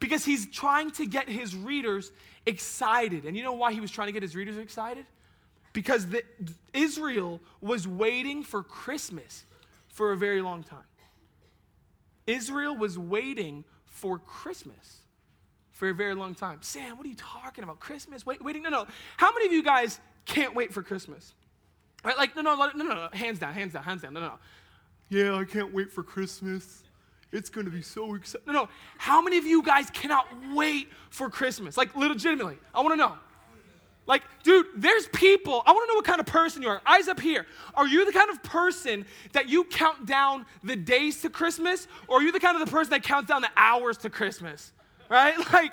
because 0.00 0.24
he's 0.24 0.46
trying 0.50 0.90
to 0.92 1.06
get 1.06 1.28
his 1.28 1.54
readers 1.54 2.10
excited. 2.46 3.24
And 3.24 3.36
you 3.36 3.42
know 3.42 3.52
why 3.52 3.72
he 3.72 3.80
was 3.80 3.90
trying 3.90 4.08
to 4.08 4.12
get 4.12 4.22
his 4.22 4.34
readers 4.36 4.58
excited? 4.58 5.06
Because 5.74 6.06
the, 6.06 6.22
Israel 6.72 7.40
was 7.60 7.86
waiting 7.86 8.42
for 8.42 8.62
Christmas 8.62 9.44
for 9.88 10.12
a 10.12 10.16
very 10.16 10.40
long 10.40 10.62
time. 10.62 10.78
Israel 12.26 12.74
was 12.74 12.98
waiting 12.98 13.64
for 13.84 14.18
Christmas 14.18 15.00
for 15.72 15.90
a 15.90 15.94
very 15.94 16.14
long 16.14 16.34
time. 16.34 16.58
Sam, 16.62 16.96
what 16.96 17.04
are 17.04 17.08
you 17.10 17.16
talking 17.16 17.64
about? 17.64 17.80
Christmas? 17.80 18.24
Wait, 18.24 18.42
waiting? 18.42 18.62
No, 18.62 18.70
no. 18.70 18.86
How 19.18 19.32
many 19.32 19.46
of 19.46 19.52
you 19.52 19.62
guys 19.62 20.00
can't 20.24 20.54
wait 20.54 20.72
for 20.72 20.82
Christmas? 20.82 21.34
Right? 22.04 22.16
Like, 22.16 22.34
no, 22.36 22.42
no, 22.42 22.54
no, 22.54 22.70
no, 22.74 22.84
no. 22.84 23.08
Hands 23.12 23.38
down, 23.38 23.52
hands 23.52 23.72
down, 23.74 23.82
hands 23.82 24.02
down. 24.02 24.14
No, 24.14 24.20
no, 24.20 24.28
no. 24.28 24.38
Yeah, 25.10 25.36
I 25.36 25.44
can't 25.44 25.74
wait 25.74 25.92
for 25.92 26.02
Christmas. 26.02 26.84
It's 27.32 27.50
going 27.50 27.66
to 27.66 27.72
be 27.72 27.82
so 27.82 28.14
exciting. 28.14 28.46
No, 28.46 28.52
no. 28.52 28.68
How 28.96 29.20
many 29.20 29.36
of 29.38 29.44
you 29.44 29.62
guys 29.62 29.90
cannot 29.90 30.28
wait 30.54 30.88
for 31.10 31.28
Christmas? 31.28 31.76
Like, 31.76 31.94
legitimately. 31.96 32.58
I 32.72 32.80
want 32.80 32.92
to 32.92 32.96
know. 32.96 33.16
Like, 34.06 34.22
dude, 34.42 34.66
there's 34.76 35.06
people. 35.08 35.62
I 35.64 35.72
want 35.72 35.88
to 35.88 35.92
know 35.92 35.96
what 35.96 36.04
kind 36.04 36.20
of 36.20 36.26
person 36.26 36.62
you 36.62 36.68
are. 36.68 36.80
Eyes 36.84 37.08
up 37.08 37.18
here. 37.18 37.46
Are 37.74 37.86
you 37.86 38.04
the 38.04 38.12
kind 38.12 38.30
of 38.30 38.42
person 38.42 39.06
that 39.32 39.48
you 39.48 39.64
count 39.64 40.06
down 40.06 40.44
the 40.62 40.76
days 40.76 41.22
to 41.22 41.30
Christmas? 41.30 41.88
Or 42.06 42.18
are 42.18 42.22
you 42.22 42.30
the 42.30 42.40
kind 42.40 42.60
of 42.60 42.66
the 42.66 42.70
person 42.70 42.90
that 42.90 43.02
counts 43.02 43.28
down 43.28 43.40
the 43.40 43.50
hours 43.56 43.96
to 43.98 44.10
Christmas? 44.10 44.72
Right? 45.08 45.34
Like, 45.52 45.72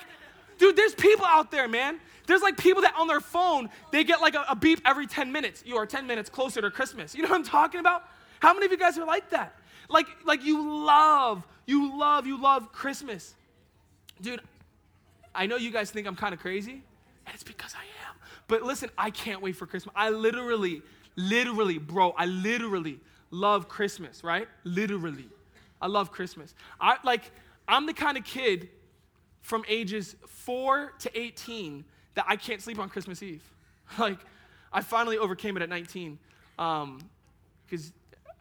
dude, 0.58 0.76
there's 0.76 0.94
people 0.94 1.26
out 1.26 1.50
there, 1.50 1.68
man. 1.68 1.98
There's 2.26 2.40
like 2.40 2.56
people 2.56 2.82
that 2.82 2.94
on 2.96 3.08
their 3.08 3.20
phone, 3.20 3.68
they 3.90 4.04
get 4.04 4.20
like 4.20 4.34
a, 4.34 4.44
a 4.48 4.56
beep 4.56 4.80
every 4.84 5.06
10 5.06 5.32
minutes. 5.32 5.62
You 5.66 5.76
are 5.76 5.86
10 5.86 6.06
minutes 6.06 6.30
closer 6.30 6.60
to 6.60 6.70
Christmas. 6.70 7.14
You 7.14 7.22
know 7.22 7.28
what 7.28 7.36
I'm 7.36 7.44
talking 7.44 7.80
about? 7.80 8.04
How 8.40 8.54
many 8.54 8.66
of 8.66 8.72
you 8.72 8.78
guys 8.78 8.96
are 8.96 9.06
like 9.06 9.30
that? 9.30 9.56
Like, 9.88 10.06
like 10.24 10.44
you 10.44 10.84
love, 10.86 11.46
you 11.66 11.98
love, 11.98 12.26
you 12.26 12.40
love 12.40 12.72
Christmas. 12.72 13.34
Dude, 14.20 14.40
I 15.34 15.46
know 15.46 15.56
you 15.56 15.70
guys 15.70 15.90
think 15.90 16.06
I'm 16.06 16.16
kind 16.16 16.32
of 16.32 16.40
crazy, 16.40 16.82
and 17.26 17.34
it's 17.34 17.42
because 17.42 17.74
I 17.74 17.84
am. 18.08 18.16
But 18.48 18.62
listen, 18.62 18.90
I 18.98 19.10
can't 19.10 19.40
wait 19.40 19.56
for 19.56 19.66
Christmas. 19.66 19.94
I 19.96 20.10
literally, 20.10 20.82
literally, 21.16 21.78
bro, 21.78 22.10
I 22.10 22.26
literally 22.26 23.00
love 23.30 23.68
Christmas, 23.68 24.22
right? 24.22 24.48
Literally. 24.64 25.28
I 25.80 25.88
love 25.88 26.12
Christmas. 26.12 26.54
I 26.80 26.98
like 27.02 27.30
I'm 27.66 27.86
the 27.86 27.94
kind 27.94 28.16
of 28.16 28.24
kid 28.24 28.68
from 29.40 29.64
ages 29.68 30.14
4 30.26 30.92
to 31.00 31.18
18 31.18 31.84
that 32.14 32.24
I 32.28 32.36
can't 32.36 32.60
sleep 32.60 32.78
on 32.78 32.88
Christmas 32.88 33.22
Eve. 33.22 33.42
Like 33.98 34.18
I 34.72 34.80
finally 34.80 35.18
overcame 35.18 35.54
it 35.56 35.62
at 35.62 35.68
19. 35.68 36.18
Um 36.58 37.00
cuz 37.68 37.92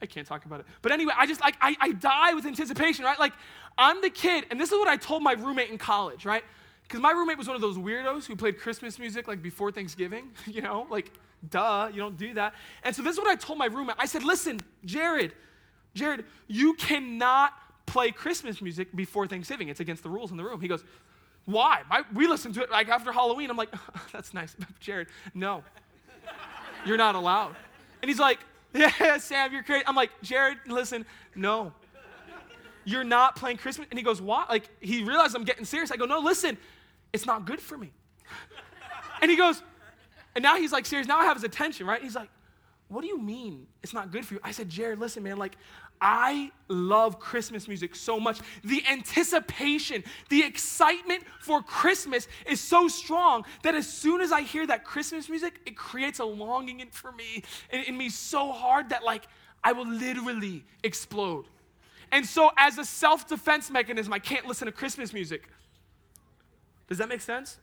I 0.01 0.05
can't 0.05 0.25
talk 0.25 0.45
about 0.45 0.61
it. 0.61 0.65
But 0.81 0.91
anyway, 0.91 1.13
I 1.17 1.25
just 1.25 1.41
like 1.41 1.55
I, 1.61 1.75
I 1.79 1.91
die 1.91 2.33
with 2.33 2.45
anticipation, 2.45 3.05
right? 3.05 3.19
Like 3.19 3.33
I'm 3.77 4.01
the 4.01 4.09
kid, 4.09 4.45
and 4.50 4.59
this 4.59 4.71
is 4.71 4.77
what 4.77 4.88
I 4.88 4.97
told 4.97 5.23
my 5.23 5.33
roommate 5.33 5.69
in 5.69 5.77
college, 5.77 6.25
right? 6.25 6.43
Because 6.91 7.01
my 7.01 7.12
roommate 7.12 7.38
was 7.38 7.48
one 7.48 7.55
of 7.55 7.62
those 7.62 7.77
weirdos 7.77 8.25
who 8.25 8.36
played 8.36 8.60
Christmas 8.60 9.00
music 9.00 9.25
like 9.25 9.41
before 9.41 9.71
Thanksgiving, 9.71 10.29
you 10.45 10.62
know, 10.62 10.88
like, 10.89 11.10
duh, 11.50 11.89
you 11.89 12.01
don't 12.01 12.17
do 12.17 12.33
that. 12.33 12.53
And 12.83 12.93
so 12.93 13.01
this 13.01 13.13
is 13.13 13.17
what 13.17 13.29
I 13.29 13.36
told 13.36 13.57
my 13.57 13.67
roommate. 13.67 13.95
I 13.98 14.05
said, 14.05 14.25
listen, 14.25 14.60
Jared, 14.83 15.31
Jared, 15.93 16.25
you 16.48 16.74
cannot 16.74 17.53
play 17.86 18.12
Christmas 18.12 18.62
music 18.62 18.93
before 18.93 19.25
Thanksgiving. 19.25 19.69
It's 19.69 19.79
against 19.79 20.03
the 20.03 20.10
rules 20.10 20.31
in 20.31 20.38
the 20.38 20.43
room. 20.43 20.60
He 20.60 20.67
goes, 20.67 20.83
Why? 21.45 21.83
My, 21.89 22.03
we 22.13 22.27
listen 22.27 22.51
to 22.53 22.62
it 22.62 22.69
like 22.69 22.89
after 22.89 23.13
Halloween. 23.13 23.50
I'm 23.50 23.55
like, 23.55 23.74
that's 24.12 24.33
nice. 24.33 24.53
Jared, 24.81 25.07
no. 25.33 25.63
You're 26.86 26.98
not 26.98 27.15
allowed. 27.15 27.55
And 28.01 28.10
he's 28.10 28.19
like, 28.19 28.39
yeah, 28.74 29.17
Sam, 29.17 29.53
you're 29.53 29.63
crazy. 29.63 29.86
I'm 29.88 29.95
like, 29.95 30.10
Jared, 30.24 30.57
listen, 30.67 31.05
no. 31.36 31.71
You're 32.83 33.05
not 33.05 33.38
playing 33.38 33.57
Christmas. 33.57 33.88
And 33.91 33.98
he 33.98 34.03
goes, 34.03 34.21
what? 34.21 34.50
Like, 34.50 34.67
he 34.81 35.05
realized 35.05 35.36
I'm 35.36 35.45
getting 35.45 35.63
serious. 35.63 35.89
I 35.89 35.95
go, 35.95 36.05
no, 36.05 36.19
listen, 36.19 36.57
it's 37.13 37.25
not 37.25 37.46
good 37.46 37.62
for 37.62 37.77
me. 37.77 37.91
And 39.22 39.30
he 39.30 39.38
goes, 39.38 39.62
and 40.36 40.44
now 40.44 40.58
he's 40.58 40.72
like 40.72 40.86
serious. 40.86 41.08
Now 41.08 41.20
I 41.20 41.25
have 41.25 41.38
his 41.38 41.44
attention, 41.44 41.86
right? 41.86 42.01
He's 42.01 42.15
like, 42.15 42.30
what 42.88 43.01
do 43.01 43.08
you 43.08 43.22
mean 43.22 43.68
it's 43.84 43.94
not 43.94 44.12
good 44.12 44.25
for 44.25 44.36
you? 44.36 44.39
I 44.44 44.51
said, 44.51 44.70
Jared, 44.70 45.00
listen, 45.00 45.24
man, 45.24 45.38
like, 45.38 45.58
I 46.01 46.51
love 46.68 47.20
Christmas 47.20 47.68
music 47.68 47.96
so 47.96 48.20
much. 48.20 48.39
The 48.63 48.84
anticipation, 48.89 50.03
the 50.30 50.44
excitement 50.44 51.24
for 51.39 51.62
Christmas 51.62 52.27
is 52.48 52.60
so 52.60 52.88
strong 52.88 53.46
that 53.63 53.75
as 53.75 53.88
soon 53.88 54.20
as 54.20 54.32
I 54.32 54.41
hear 54.41 54.65
that 54.65 54.84
Christmas 54.84 55.30
music, 55.30 55.62
it 55.65 55.77
creates 55.77 56.18
a 56.20 56.25
longing 56.25 56.80
in, 56.80 56.89
for 56.89 57.12
me, 57.12 57.44
in, 57.72 57.82
in 57.84 57.98
me 57.98 58.10
so 58.10 58.51
hard 58.51 58.89
that 58.89 59.03
like 59.03 59.27
I 59.63 59.74
will 59.74 59.88
literally 59.88 60.65
explode. 60.84 61.46
And 62.12 62.25
so, 62.25 62.51
as 62.58 62.77
a 62.77 62.84
self 62.84 63.27
defense 63.27 63.70
mechanism, 63.70 64.12
I 64.12 64.20
can't 64.20 64.46
listen 64.48 64.65
to 64.65 64.72
Christmas 64.72 65.13
music. 65.13 65.48
Does 66.91 66.98
that 66.98 67.07
make 67.07 67.21
sense? 67.21 67.55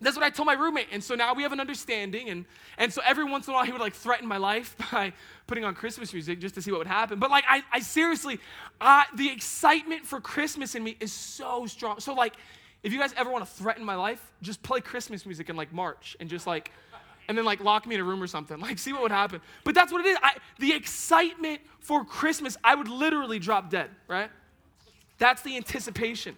That's 0.00 0.16
what 0.16 0.24
I 0.24 0.30
told 0.30 0.46
my 0.46 0.54
roommate. 0.54 0.88
And 0.90 1.04
so 1.04 1.14
now 1.14 1.34
we 1.34 1.44
have 1.44 1.52
an 1.52 1.60
understanding. 1.60 2.30
And, 2.30 2.46
and 2.76 2.92
so 2.92 3.00
every 3.06 3.22
once 3.22 3.46
in 3.46 3.52
a 3.52 3.54
while, 3.54 3.64
he 3.64 3.70
would 3.70 3.80
like 3.80 3.94
threaten 3.94 4.26
my 4.26 4.38
life 4.38 4.74
by 4.90 5.12
putting 5.46 5.62
on 5.62 5.76
Christmas 5.76 6.12
music 6.12 6.40
just 6.40 6.56
to 6.56 6.62
see 6.62 6.72
what 6.72 6.78
would 6.78 6.88
happen. 6.88 7.20
But 7.20 7.30
like, 7.30 7.44
I, 7.48 7.62
I 7.72 7.78
seriously, 7.78 8.40
uh, 8.80 9.04
the 9.14 9.30
excitement 9.30 10.04
for 10.04 10.20
Christmas 10.20 10.74
in 10.74 10.82
me 10.82 10.96
is 10.98 11.12
so 11.12 11.66
strong. 11.66 12.00
So, 12.00 12.12
like, 12.12 12.34
if 12.82 12.92
you 12.92 12.98
guys 12.98 13.14
ever 13.16 13.30
want 13.30 13.44
to 13.44 13.50
threaten 13.52 13.84
my 13.84 13.94
life, 13.94 14.32
just 14.42 14.64
play 14.64 14.80
Christmas 14.80 15.24
music 15.24 15.48
in 15.48 15.54
like 15.54 15.72
March 15.72 16.16
and 16.18 16.28
just 16.28 16.44
like, 16.44 16.72
and 17.28 17.38
then 17.38 17.44
like 17.44 17.62
lock 17.62 17.86
me 17.86 17.94
in 17.94 18.00
a 18.00 18.04
room 18.04 18.20
or 18.20 18.26
something. 18.26 18.58
Like, 18.60 18.80
see 18.80 18.92
what 18.92 19.02
would 19.02 19.12
happen. 19.12 19.40
But 19.62 19.76
that's 19.76 19.92
what 19.92 20.04
it 20.04 20.08
is. 20.08 20.18
I, 20.24 20.38
the 20.58 20.72
excitement 20.72 21.60
for 21.78 22.04
Christmas, 22.04 22.56
I 22.64 22.74
would 22.74 22.88
literally 22.88 23.38
drop 23.38 23.70
dead, 23.70 23.90
right? 24.08 24.30
That's 25.18 25.42
the 25.42 25.56
anticipation. 25.56 26.34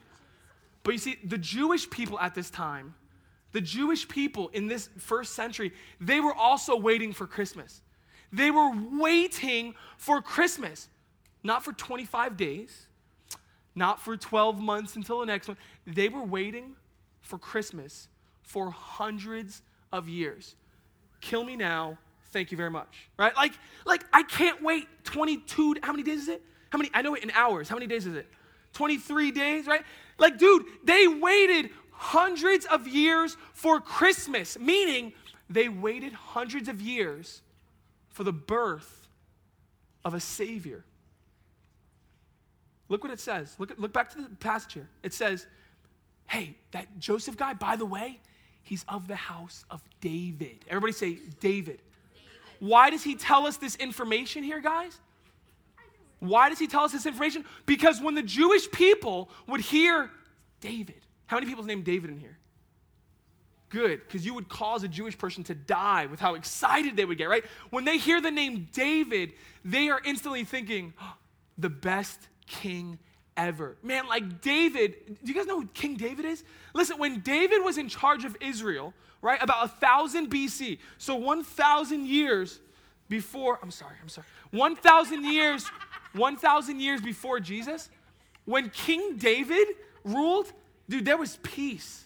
But 0.83 0.93
you 0.93 0.99
see, 0.99 1.19
the 1.25 1.39
Jewish 1.39 1.89
people 1.91 2.19
at 2.19 2.35
this 2.35 2.51
time, 2.51 2.95
the 3.53 3.61
Jewish 3.61 4.09
people 4.09 4.49
in 4.49 4.67
this 4.67 4.89
first 4.99 5.35
century, 5.35 5.73
they 6.01 6.21
were 6.21 6.35
also 6.35 6.77
waiting 6.77 7.13
for 7.13 7.27
Christmas. 7.27 7.83
They 8.33 8.51
were 8.51 8.71
waiting 8.93 9.75
for 9.99 10.23
Christmas, 10.23 10.89
not 11.43 11.65
for 11.65 11.73
25 11.73 12.37
days, 12.37 12.87
not 13.75 14.01
for 14.01 14.17
12 14.17 14.61
months 14.61 14.97
until 14.97 15.21
the 15.21 15.27
next 15.27 15.49
one. 15.49 15.57
They 15.87 16.09
were 16.09 16.25
waiting 16.25 16.77
for 17.23 17.39
Christmas 17.39 18.09
for 18.43 18.71
hundreds 18.71 19.63
of 19.93 20.09
years. 20.09 20.55
Kill 21.21 21.45
me 21.45 21.57
now, 21.57 21.99
thank 22.33 22.51
you 22.51 22.57
very 22.57 22.71
much. 22.71 23.09
Right? 23.19 23.35
Like, 23.37 23.53
like 23.85 24.05
I 24.13 24.23
can't 24.23 24.63
wait 24.63 24.87
22, 25.05 25.77
how 25.83 25.93
many 25.93 26.03
days 26.03 26.23
is 26.23 26.29
it? 26.29 26.43
How 26.71 26.79
many, 26.79 26.91
I 26.95 27.03
know 27.03 27.15
it 27.15 27.25
in 27.25 27.31
hours. 27.33 27.69
How 27.69 27.77
many 27.77 27.87
days 27.87 28.07
is 28.07 28.15
it? 28.15 28.29
23 28.73 29.31
days, 29.31 29.67
right? 29.67 29.83
Like, 30.19 30.39
dude, 30.39 30.65
they 30.85 31.09
waited 31.09 31.71
hundreds 31.91 32.67
of 32.67 32.87
years 32.87 33.37
for 33.53 33.81
Christmas, 33.81 34.59
meaning 34.59 35.13
they 35.49 35.69
waited 35.69 36.13
hundreds 36.13 36.69
of 36.69 36.81
years 36.81 37.43
for 38.09 38.25
the 38.25 38.33
birth 38.33 39.09
of 40.05 40.15
a 40.15 40.21
Savior. 40.21 40.85
Look 42.89 43.05
what 43.05 43.13
it 43.13 43.21
says. 43.21 43.55
Look, 43.59 43.73
look 43.79 43.93
back 43.93 44.11
to 44.15 44.23
the 44.23 44.29
passage 44.37 44.75
here. 44.75 44.89
It 45.03 45.15
says, 45.15 45.47
hey, 46.27 46.57
that 46.73 46.99
Joseph 46.99 47.37
guy, 47.37 47.55
by 47.55 47.77
the 47.77 47.87
way, 47.87 48.19
he's 48.63 48.85
of 48.89 49.07
the 49.07 49.17
house 49.17 49.65
of 49.71 49.83
David. 50.01 50.65
Everybody 50.69 50.93
say 50.93 51.19
David. 51.41 51.41
David. 51.41 51.81
Why 52.59 52.91
does 52.91 53.03
he 53.03 53.15
tell 53.15 53.47
us 53.47 53.57
this 53.57 53.77
information 53.77 54.43
here, 54.43 54.61
guys? 54.61 54.99
Why 56.21 56.49
does 56.49 56.59
he 56.59 56.67
tell 56.67 56.85
us 56.85 56.93
this 56.93 57.07
information? 57.07 57.45
Because 57.67 58.01
when 58.01 58.15
the 58.15 58.23
Jewish 58.23 58.71
people 58.71 59.31
would 59.47 59.61
hear 59.61 60.11
David, 60.61 61.01
how 61.27 61.37
many 61.37 61.47
people's 61.47 61.67
named 61.67 61.85
David 61.85 62.11
in 62.11 62.19
here? 62.19 62.39
Good, 63.71 64.01
because 64.01 64.27
you 64.27 64.35
would 64.35 64.49
cause 64.49 64.83
a 64.83 64.89
Jewish 64.89 65.17
person 65.17 65.45
to 65.45 65.55
die 65.55 66.07
with 66.07 66.19
how 66.21 66.35
excited 66.35 66.97
they 66.97 67.05
would 67.05 67.19
get, 67.19 67.29
right? 67.29 67.45
When 67.71 67.85
they 67.85 67.99
hear 67.99 68.21
the 68.21 68.31
name 68.31 68.69
David, 68.73 69.33
they 69.65 69.89
are 69.89 70.01
instantly 70.05 70.45
thinking, 70.45 70.93
oh, 71.01 71.15
the 71.57 71.71
best 71.71 72.19
king 72.47 72.99
ever. 73.37 73.77
Man, 73.83 74.09
like 74.09 74.43
David, 74.43 74.97
do 75.23 75.33
you 75.33 75.35
guys 75.35 75.47
know 75.47 75.61
who 75.61 75.69
King 75.69 75.97
David 75.97 76.25
is? 76.25 76.43
Listen, 76.75 76.99
when 76.99 77.21
David 77.21 77.65
was 77.65 77.79
in 77.79 77.89
charge 77.89 78.25
of 78.25 78.37
Israel, 78.41 78.93
right, 79.23 79.41
about 79.41 79.65
a 79.65 79.69
thousand 79.69 80.31
BC, 80.31 80.79
so 80.99 81.15
1,000 81.15 82.07
years 82.07 82.59
before, 83.09 83.59
I'm 83.63 83.71
sorry, 83.71 83.95
I'm 84.03 84.09
sorry, 84.09 84.27
1,000 84.51 85.25
years, 85.25 85.65
1,000 86.13 86.81
years 86.81 87.01
before 87.01 87.41
Jesus, 87.41 87.89
when 88.45 88.71
King 88.71 89.17
David 89.17 89.69
ruled, 90.05 90.53
Dude, 90.91 91.05
there 91.05 91.17
was 91.17 91.39
peace. 91.45 92.05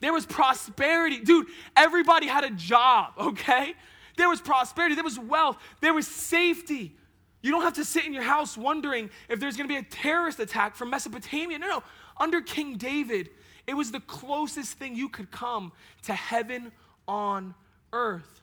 There 0.00 0.12
was 0.12 0.24
prosperity. 0.24 1.18
Dude, 1.18 1.48
everybody 1.76 2.28
had 2.28 2.44
a 2.44 2.50
job, 2.50 3.14
okay? 3.18 3.74
There 4.16 4.28
was 4.28 4.40
prosperity, 4.40 4.94
there 4.94 5.04
was 5.04 5.18
wealth, 5.18 5.58
there 5.80 5.92
was 5.92 6.06
safety. 6.06 6.96
You 7.42 7.50
don't 7.50 7.62
have 7.62 7.74
to 7.74 7.84
sit 7.84 8.04
in 8.04 8.12
your 8.12 8.22
house 8.22 8.56
wondering 8.56 9.10
if 9.28 9.40
there's 9.40 9.56
gonna 9.56 9.68
be 9.68 9.76
a 9.76 9.82
terrorist 9.82 10.38
attack 10.38 10.76
from 10.76 10.90
Mesopotamia. 10.90 11.58
No, 11.58 11.66
no. 11.66 11.82
Under 12.16 12.40
King 12.40 12.76
David, 12.76 13.30
it 13.66 13.74
was 13.74 13.90
the 13.90 14.00
closest 14.00 14.74
thing 14.74 14.94
you 14.94 15.08
could 15.08 15.30
come 15.30 15.72
to 16.02 16.14
heaven 16.14 16.72
on 17.06 17.54
earth. 17.92 18.42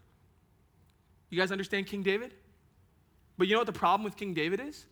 You 1.29 1.39
guys 1.39 1.51
understand 1.51 1.87
King 1.87 2.03
David? 2.03 2.33
But 3.37 3.47
you 3.47 3.53
know 3.53 3.59
what 3.59 3.67
the 3.67 3.73
problem 3.73 4.03
with 4.03 4.15
King 4.15 4.33
David 4.33 4.59
is? 4.59 4.85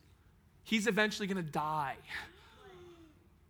He's 0.63 0.87
eventually 0.87 1.27
gonna 1.27 1.41
die 1.41 1.97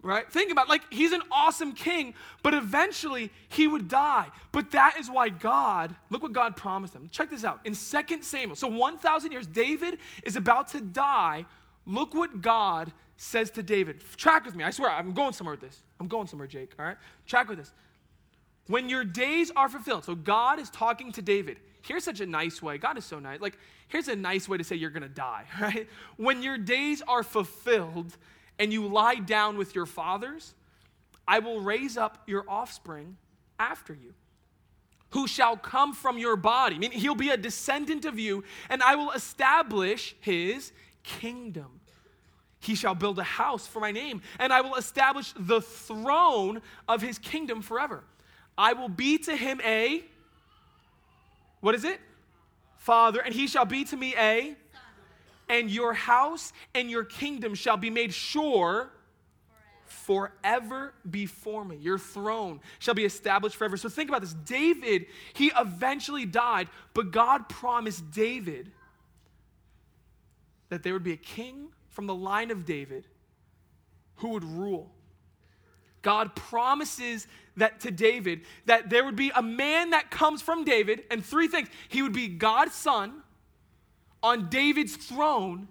right? 0.03 0.29
Think 0.29 0.51
about 0.51 0.67
it. 0.67 0.69
like 0.69 0.93
he's 0.93 1.13
an 1.13 1.21
awesome 1.31 1.71
king, 1.71 2.13
but 2.43 2.53
eventually 2.53 3.31
he 3.47 3.67
would 3.67 3.87
die. 3.87 4.27
But 4.51 4.71
that 4.71 4.97
is 4.99 5.09
why 5.09 5.29
God, 5.29 5.95
look 6.09 6.21
what 6.21 6.33
God 6.33 6.55
promised 6.55 6.93
him. 6.93 7.09
Check 7.11 7.29
this 7.29 7.43
out. 7.43 7.61
In 7.63 7.73
2 7.73 8.21
Samuel, 8.21 8.55
so 8.55 8.67
1,000 8.67 9.31
years, 9.31 9.47
David 9.47 9.97
is 10.23 10.35
about 10.35 10.67
to 10.69 10.81
die. 10.81 11.45
Look 11.85 12.13
what 12.13 12.41
God 12.41 12.91
says 13.17 13.49
to 13.51 13.63
David. 13.63 14.03
Track 14.17 14.45
with 14.45 14.55
me. 14.55 14.63
I 14.63 14.69
swear, 14.71 14.91
I'm 14.91 15.13
going 15.13 15.33
somewhere 15.33 15.53
with 15.53 15.61
this. 15.61 15.81
I'm 15.99 16.07
going 16.07 16.27
somewhere, 16.27 16.47
Jake, 16.47 16.71
all 16.77 16.85
right? 16.85 16.97
Track 17.25 17.47
with 17.47 17.57
this. 17.57 17.71
When 18.67 18.89
your 18.89 19.03
days 19.03 19.51
are 19.55 19.69
fulfilled, 19.69 20.05
so 20.05 20.15
God 20.15 20.59
is 20.59 20.69
talking 20.69 21.11
to 21.13 21.21
David. 21.21 21.57
Here's 21.83 22.05
such 22.05 22.21
a 22.21 22.25
nice 22.25 22.61
way. 22.61 22.77
God 22.77 22.97
is 22.97 23.03
so 23.03 23.19
nice. 23.19 23.41
Like, 23.41 23.57
here's 23.89 24.07
a 24.07 24.15
nice 24.15 24.47
way 24.47 24.57
to 24.57 24.63
say 24.63 24.77
you're 24.77 24.89
going 24.89 25.03
to 25.03 25.09
die, 25.09 25.45
right? 25.61 25.87
When 26.17 26.41
your 26.41 26.57
days 26.57 27.01
are 27.07 27.23
fulfilled 27.23 28.17
and 28.57 28.71
you 28.71 28.87
lie 28.87 29.15
down 29.15 29.57
with 29.57 29.75
your 29.75 29.85
fathers, 29.85 30.53
I 31.27 31.39
will 31.39 31.59
raise 31.59 31.97
up 31.97 32.23
your 32.25 32.45
offspring 32.47 33.17
after 33.59 33.93
you, 33.93 34.13
who 35.09 35.27
shall 35.27 35.57
come 35.57 35.93
from 35.93 36.17
your 36.17 36.37
body. 36.37 36.75
I 36.75 36.79
mean, 36.79 36.91
he'll 36.91 37.15
be 37.15 37.29
a 37.29 37.37
descendant 37.37 38.05
of 38.05 38.17
you, 38.17 38.45
and 38.69 38.81
I 38.81 38.95
will 38.95 39.11
establish 39.11 40.15
his 40.21 40.71
kingdom. 41.03 41.81
He 42.59 42.75
shall 42.75 42.95
build 42.95 43.19
a 43.19 43.23
house 43.23 43.67
for 43.67 43.81
my 43.81 43.91
name, 43.91 44.21
and 44.39 44.53
I 44.53 44.61
will 44.61 44.75
establish 44.75 45.33
the 45.37 45.59
throne 45.59 46.61
of 46.87 47.01
his 47.01 47.19
kingdom 47.19 47.61
forever. 47.61 48.05
I 48.57 48.71
will 48.71 48.89
be 48.89 49.17
to 49.19 49.35
him 49.35 49.59
a, 49.65 50.05
what 51.63 51.75
is 51.75 51.85
it? 51.85 52.01
Father, 52.75 53.21
and 53.21 53.33
he 53.33 53.47
shall 53.47 53.63
be 53.63 53.85
to 53.85 53.95
me 53.95 54.13
a 54.17 54.53
and 55.47 55.71
your 55.71 55.93
house 55.93 56.51
and 56.75 56.91
your 56.91 57.05
kingdom 57.05 57.55
shall 57.55 57.77
be 57.77 57.89
made 57.89 58.13
sure 58.13 58.91
forever 59.85 60.93
before 61.09 61.63
me. 61.63 61.77
Your 61.77 61.97
throne 61.97 62.59
shall 62.79 62.95
be 62.95 63.05
established 63.05 63.55
forever. 63.55 63.77
So 63.77 63.87
think 63.87 64.09
about 64.09 64.19
this. 64.19 64.33
David, 64.33 65.05
he 65.35 65.53
eventually 65.57 66.25
died, 66.25 66.67
but 66.93 67.11
God 67.11 67.47
promised 67.47 68.11
David 68.11 68.69
that 70.67 70.83
there 70.83 70.91
would 70.91 71.03
be 71.03 71.13
a 71.13 71.17
king 71.17 71.69
from 71.87 72.07
the 72.07 72.15
line 72.15 72.51
of 72.51 72.65
David 72.65 73.07
who 74.17 74.29
would 74.29 74.43
rule. 74.43 74.92
God 76.03 76.35
promises 76.35 77.27
that 77.57 77.79
to 77.81 77.91
David 77.91 78.41
that 78.65 78.89
there 78.91 79.03
would 79.03 79.15
be 79.15 79.31
a 79.35 79.41
man 79.41 79.89
that 79.89 80.11
comes 80.11 80.41
from 80.41 80.63
David 80.63 81.03
and 81.09 81.25
three 81.25 81.47
things. 81.47 81.69
He 81.89 82.01
would 82.03 82.13
be 82.13 82.27
God's 82.27 82.75
son, 82.75 83.23
on 84.23 84.49
David's 84.49 84.95
throne 84.95 85.67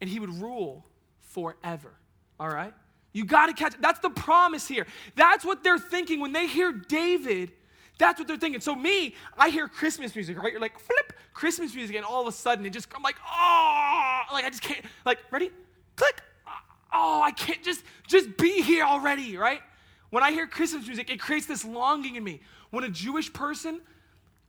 and 0.00 0.08
he 0.08 0.18
would 0.18 0.40
rule 0.40 0.86
forever. 1.20 1.92
All 2.40 2.48
right? 2.48 2.72
You 3.12 3.24
got 3.24 3.46
to 3.46 3.52
catch 3.52 3.74
That's 3.80 4.00
the 4.00 4.10
promise 4.10 4.66
here. 4.66 4.86
That's 5.14 5.44
what 5.44 5.62
they're 5.62 5.78
thinking 5.78 6.20
when 6.20 6.32
they 6.32 6.46
hear 6.46 6.72
David. 6.72 7.52
That's 7.98 8.18
what 8.18 8.28
they're 8.28 8.36
thinking. 8.36 8.60
So 8.60 8.74
me, 8.74 9.14
I 9.36 9.50
hear 9.50 9.68
Christmas 9.68 10.14
music, 10.14 10.40
right? 10.40 10.52
You're 10.52 10.60
like 10.60 10.78
flip 10.78 11.12
Christmas 11.34 11.74
music, 11.74 11.96
and 11.96 12.04
all 12.04 12.22
of 12.22 12.28
a 12.28 12.32
sudden 12.32 12.64
it 12.64 12.72
just 12.72 12.88
I'm 12.94 13.02
like, 13.02 13.16
oh, 13.26 14.20
like 14.32 14.44
I 14.44 14.50
just 14.50 14.62
can't. 14.62 14.84
Like 15.04 15.18
ready? 15.32 15.50
Click. 15.96 16.22
Oh, 16.92 17.22
I 17.22 17.32
can't 17.32 17.62
just 17.62 17.84
just 18.06 18.36
be 18.36 18.62
here 18.62 18.84
already, 18.84 19.36
right? 19.36 19.60
When 20.10 20.22
I 20.22 20.32
hear 20.32 20.46
Christmas 20.46 20.86
music, 20.86 21.10
it 21.10 21.20
creates 21.20 21.46
this 21.46 21.64
longing 21.64 22.16
in 22.16 22.24
me. 22.24 22.40
When 22.70 22.84
a 22.84 22.88
Jewish 22.88 23.32
person, 23.32 23.80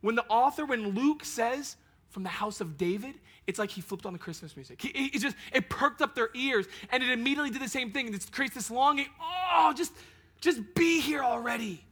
when 0.01 0.15
the 0.15 0.25
author, 0.27 0.65
when 0.65 0.89
Luke 0.89 1.25
says 1.25 1.75
from 2.09 2.23
the 2.23 2.29
house 2.29 2.61
of 2.61 2.77
David, 2.77 3.15
it's 3.45 3.59
like 3.59 3.69
he 3.69 3.81
flipped 3.81 4.05
on 4.05 4.13
the 4.13 4.19
Christmas 4.19 4.55
music. 4.55 4.81
He, 4.81 4.89
it 4.89 5.19
just, 5.19 5.35
it 5.53 5.69
perked 5.69 6.01
up 6.01 6.15
their 6.15 6.29
ears 6.33 6.65
and 6.91 7.03
it 7.03 7.09
immediately 7.09 7.49
did 7.49 7.61
the 7.61 7.67
same 7.67 7.91
thing. 7.91 8.13
It 8.13 8.31
creates 8.31 8.55
this 8.55 8.71
longing. 8.71 9.07
Oh, 9.21 9.73
just, 9.75 9.91
just 10.39 10.61
be 10.75 11.01
here 11.01 11.23
already. 11.23 11.83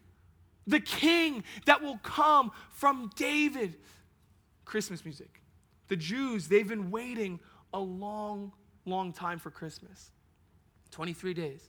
The 0.66 0.80
king 0.80 1.44
that 1.66 1.82
will 1.82 1.98
come 2.04 2.52
from 2.72 3.10
David. 3.16 3.76
Christmas 4.66 5.04
music. 5.04 5.42
The 5.88 5.96
Jews, 5.96 6.48
they've 6.48 6.68
been 6.68 6.92
waiting 6.92 7.40
a 7.74 7.80
long, 7.80 8.52
long 8.86 9.14
time 9.14 9.40
for 9.40 9.50
Christmas 9.50 10.12
23 10.92 11.34
days. 11.34 11.62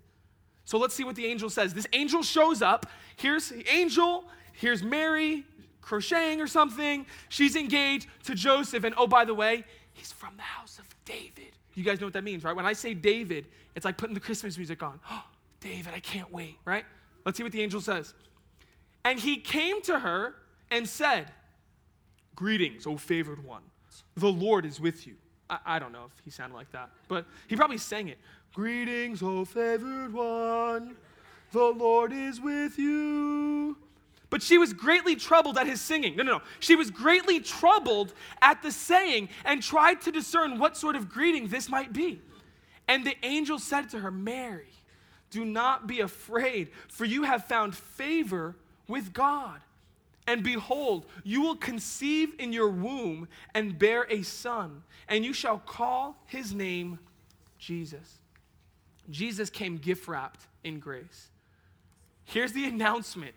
So 0.65 0.79
let's 0.79 0.95
see 0.95 1.05
what 1.05 1.17
the 1.17 1.27
angel 1.27 1.49
says. 1.49 1.73
This 1.73 1.87
angel 1.93 2.23
shows 2.23 2.61
up. 2.63 2.87
Here's 3.17 3.49
the 3.49 3.67
angel, 3.73 4.25
here's 4.53 4.83
Mary 4.83 5.45
crocheting 5.89 6.41
or 6.41 6.47
something. 6.47 7.07
She's 7.31 7.57
engaged 7.57 8.07
to 8.25 8.35
Joseph. 8.35 8.85
And 8.85 8.95
oh, 8.99 9.07
by 9.07 9.25
the 9.25 9.35
way, 9.35 9.65
he's 9.95 10.13
from 10.13 10.37
the 10.37 10.43
house 10.43 10.79
of 10.79 10.85
David. 11.07 11.53
You 11.75 11.85
guys 11.85 12.01
know 12.01 12.07
what 12.07 12.13
that 12.13 12.25
means, 12.25 12.45
right? 12.45 12.55
When 12.55 12.67
I 12.67 12.75
say 12.75 12.93
David, 12.93 13.47
it's 13.75 13.87
like 13.87 13.97
putting 13.97 14.15
the 14.15 14.21
Christmas 14.21 14.59
music 14.59 14.83
on. 14.83 15.01
Oh, 15.11 15.25
David, 15.61 15.95
I 15.95 16.01
can't 16.01 16.31
wait, 16.31 16.57
right? 16.65 16.85
Let's 17.25 17.39
see 17.39 17.43
what 17.43 17.53
the 17.53 17.63
angel 17.63 17.81
says. 17.81 18.15
And 19.05 19.19
he 19.19 19.39
came 19.39 19.81
to 19.83 19.99
her 19.99 20.35
and 20.71 20.89
said, 20.89 21.33
Greetings, 22.37 22.87
O 22.87 22.97
favored 22.97 23.43
one. 23.43 23.63
The 24.17 24.31
Lord 24.31 24.67
is 24.67 24.79
with 24.79 25.07
you. 25.07 25.15
I, 25.49 25.59
I 25.65 25.79
don't 25.79 25.93
know 25.93 26.05
if 26.07 26.25
he 26.25 26.31
sounded 26.31 26.55
like 26.55 26.71
that, 26.73 26.91
but 27.09 27.27
he 27.47 27.57
probably 27.57 27.79
sang 27.79 28.09
it. 28.09 28.19
Greetings, 28.55 29.23
O 29.23 29.45
favored 29.45 30.13
one, 30.13 30.97
the 31.53 31.65
Lord 31.65 32.13
is 32.13 32.41
with 32.41 32.79
you. 32.79 33.77
But 34.31 34.43
she 34.43 34.59
was 34.59 34.73
greatly 34.75 35.17
troubled 35.17 35.57
at 35.57 35.67
his 35.67 35.81
singing. 35.81 36.17
No, 36.17 36.23
no, 36.23 36.33
no. 36.39 36.43
She 36.61 36.77
was 36.77 36.91
greatly 36.91 37.41
troubled 37.41 38.13
at 38.43 38.63
the 38.63 38.71
saying 38.71 39.31
and 39.45 39.63
tried 39.63 40.03
to 40.03 40.13
discern 40.13 40.59
what 40.59 40.77
sort 40.77 40.97
of 40.97 41.09
greeting 41.09 41.49
this 41.49 41.69
might 41.69 41.93
be. 41.93 42.21
And 42.87 43.07
the 43.07 43.17
angel 43.23 43.59
said 43.59 43.89
to 43.91 44.01
her, 44.01 44.11
Mary, 44.11 44.69
do 45.31 45.45
not 45.45 45.87
be 45.87 46.01
afraid, 46.01 46.71
for 46.89 47.05
you 47.05 47.23
have 47.23 47.45
found 47.45 47.75
favor 47.75 48.57
with 48.87 49.13
God. 49.13 49.61
And 50.29 50.43
behold, 50.43 51.07
you 51.25 51.41
will 51.41 51.57
conceive 51.57 52.35
in 52.39 52.53
your 52.53 52.69
womb 52.69 53.29
and 53.55 53.79
bear 53.79 54.07
a 54.11 54.21
son, 54.21 54.83
and 55.09 55.25
you 55.25 55.33
shall 55.33 55.57
call 55.59 56.23
his 56.27 56.53
name 56.53 56.99
Jesus. 57.59 58.19
Jesus 59.09 59.49
came 59.49 59.79
gift 59.79 60.07
wrapped 60.07 60.47
in 60.65 60.81
grace. 60.81 61.31
Here's 62.27 62.53
the 62.53 62.67
announcement 62.67 63.35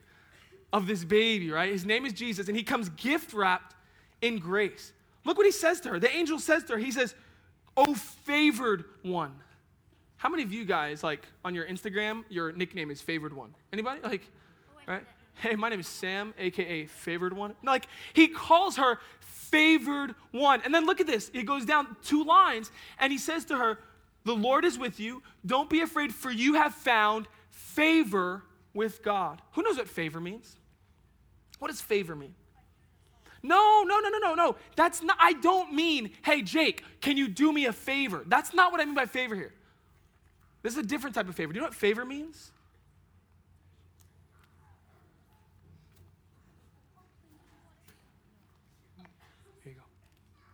of 0.73 0.85
this 0.85 1.05
baby, 1.05 1.49
right? 1.49 1.71
His 1.71 1.85
name 1.85 2.05
is 2.05 2.11
Jesus, 2.11 2.49
and 2.49 2.57
he 2.57 2.63
comes 2.63 2.89
gift 2.89 3.33
wrapped 3.33 3.73
in 4.21 4.37
grace. 4.37 4.91
Look 5.23 5.37
what 5.37 5.45
he 5.45 5.53
says 5.53 5.79
to 5.81 5.89
her. 5.91 5.99
The 5.99 6.13
angel 6.13 6.39
says 6.39 6.65
to 6.65 6.73
her, 6.73 6.77
He 6.77 6.91
says, 6.91 7.15
Oh, 7.77 7.93
favored 7.93 8.83
one. 9.01 9.31
How 10.17 10.27
many 10.27 10.43
of 10.43 10.51
you 10.51 10.65
guys, 10.65 11.05
like 11.05 11.25
on 11.45 11.55
your 11.55 11.65
Instagram, 11.65 12.25
your 12.27 12.51
nickname 12.51 12.91
is 12.91 12.99
favored 12.99 13.33
one? 13.33 13.55
Anybody? 13.71 14.01
Like, 14.01 14.23
right? 14.85 15.05
Hey, 15.41 15.55
my 15.55 15.69
name 15.69 15.79
is 15.79 15.87
Sam, 15.87 16.35
aka 16.37 16.85
favored 16.85 17.33
one. 17.33 17.55
Like, 17.63 17.87
he 18.13 18.27
calls 18.27 18.77
her 18.77 18.99
favored 19.21 20.13
one. 20.29 20.61
And 20.63 20.73
then 20.73 20.85
look 20.85 21.01
at 21.01 21.07
this. 21.07 21.31
It 21.33 21.47
goes 21.47 21.65
down 21.65 21.95
two 22.03 22.23
lines, 22.23 22.71
and 22.99 23.11
he 23.11 23.17
says 23.17 23.45
to 23.45 23.57
her, 23.57 23.79
The 24.23 24.35
Lord 24.35 24.65
is 24.65 24.77
with 24.77 24.99
you. 24.99 25.23
Don't 25.43 25.67
be 25.67 25.81
afraid, 25.81 26.13
for 26.13 26.29
you 26.29 26.53
have 26.53 26.75
found 26.75 27.27
favor 27.49 28.43
with 28.75 29.01
God. 29.01 29.41
Who 29.53 29.63
knows 29.63 29.77
what 29.77 29.87
favor 29.87 30.21
means? 30.21 30.57
What 31.57 31.69
does 31.69 31.81
favor 31.81 32.15
mean? 32.15 32.35
No, 33.41 33.83
no, 33.83 33.99
no, 33.99 34.09
no, 34.09 34.19
no, 34.19 34.35
no. 34.35 34.55
That's 34.75 35.01
not, 35.01 35.17
I 35.19 35.33
don't 35.33 35.73
mean, 35.73 36.11
hey, 36.21 36.43
Jake, 36.43 36.83
can 37.01 37.17
you 37.17 37.27
do 37.27 37.51
me 37.51 37.65
a 37.65 37.73
favor? 37.73 38.23
That's 38.27 38.53
not 38.53 38.71
what 38.71 38.79
I 38.79 38.85
mean 38.85 38.93
by 38.93 39.07
favor 39.07 39.33
here. 39.33 39.53
This 40.61 40.73
is 40.73 40.79
a 40.79 40.83
different 40.83 41.15
type 41.15 41.27
of 41.27 41.33
favor. 41.33 41.51
Do 41.51 41.57
you 41.57 41.61
know 41.61 41.67
what 41.67 41.73
favor 41.73 42.05
means? 42.05 42.51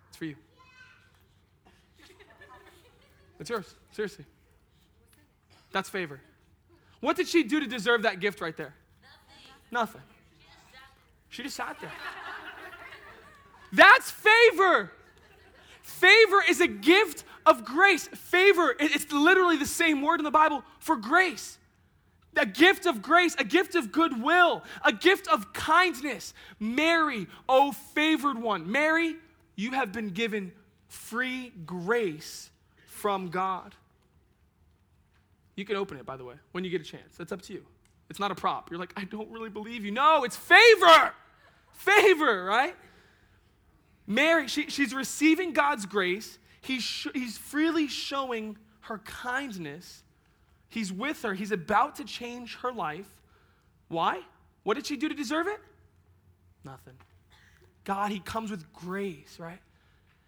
It's 0.10 0.18
for 0.18 0.26
you. 0.26 0.36
It's 3.40 3.50
yours. 3.50 3.76
Seriously. 3.92 4.26
That's 5.72 5.90
favor. 5.90 6.20
What 7.00 7.16
did 7.16 7.28
she 7.28 7.44
do 7.44 7.60
to 7.60 7.68
deserve 7.68 8.04
that 8.04 8.20
gift 8.20 8.42
right 8.42 8.56
there? 8.56 8.74
Nothing. 9.72 10.02
She 11.30 11.44
just 11.44 11.56
sat 11.56 11.78
there. 11.80 11.92
That's 13.72 14.10
favor. 14.10 14.92
Favor 15.82 16.44
is 16.50 16.62
a 16.62 16.68
gift 16.68 17.26
of 17.46 17.66
grace. 17.66 18.08
Favor, 18.08 18.76
it's 18.80 19.12
literally 19.12 19.58
the 19.58 19.66
same 19.66 20.02
word 20.02 20.20
in 20.20 20.24
the 20.24 20.32
Bible 20.32 20.64
for 20.80 20.96
grace. 20.96 21.58
A 22.36 22.46
gift 22.46 22.86
of 22.86 23.02
grace, 23.02 23.36
a 23.40 23.44
gift 23.44 23.76
of 23.76 23.92
goodwill, 23.92 24.64
a 24.86 24.94
gift 24.94 25.28
of 25.28 25.54
kindness. 25.54 26.34
Mary, 26.60 27.28
oh 27.50 27.72
favored 27.72 28.38
one. 28.38 28.72
Mary, 28.72 29.16
you 29.56 29.72
have 29.72 29.92
been 29.92 30.10
given 30.10 30.52
free 30.88 31.52
grace 31.66 32.52
from 32.98 33.30
God. 33.30 33.76
You 35.56 35.66
can 35.66 35.76
open 35.76 35.98
it, 35.98 36.06
by 36.06 36.18
the 36.18 36.26
way, 36.26 36.36
when 36.52 36.64
you 36.64 36.70
get 36.70 36.82
a 36.82 36.84
chance. 36.84 37.16
That's 37.18 37.32
up 37.32 37.42
to 37.44 37.54
you. 37.54 37.64
It's 38.10 38.20
not 38.20 38.32
a 38.32 38.36
prop. 38.36 38.70
You're 38.70 38.80
like, 38.80 38.94
I 38.96 39.04
don't 39.04 39.30
really 39.32 39.50
believe 39.50 39.86
you. 39.86 39.92
No, 39.92 40.24
it's 40.24 40.36
favor. 40.36 41.14
Favor, 41.74 42.44
right? 42.44 42.76
Mary, 44.06 44.48
she, 44.48 44.70
she's 44.70 44.94
receiving 44.94 45.54
God's 45.54 45.86
grace. 45.86 46.40
He's, 46.62 46.84
sh- 46.84 47.08
he's 47.14 47.38
freely 47.38 47.88
showing 47.88 48.58
her 48.82 49.00
kindness. 49.00 50.04
He's 50.70 50.92
with 50.92 51.22
her. 51.24 51.34
He's 51.34 51.52
about 51.52 51.96
to 51.98 52.06
change 52.06 52.58
her 52.58 52.72
life. 52.72 53.10
Why? 53.90 54.22
What 54.64 54.76
did 54.76 54.86
she 54.86 54.96
do 54.96 55.10
to 55.10 55.16
deserve 55.16 55.48
it? 55.48 55.60
Nothing. 56.64 56.96
God, 57.84 58.12
He 58.12 58.20
comes 58.20 58.52
with 58.52 58.72
grace, 58.74 59.38
right? 59.40 59.60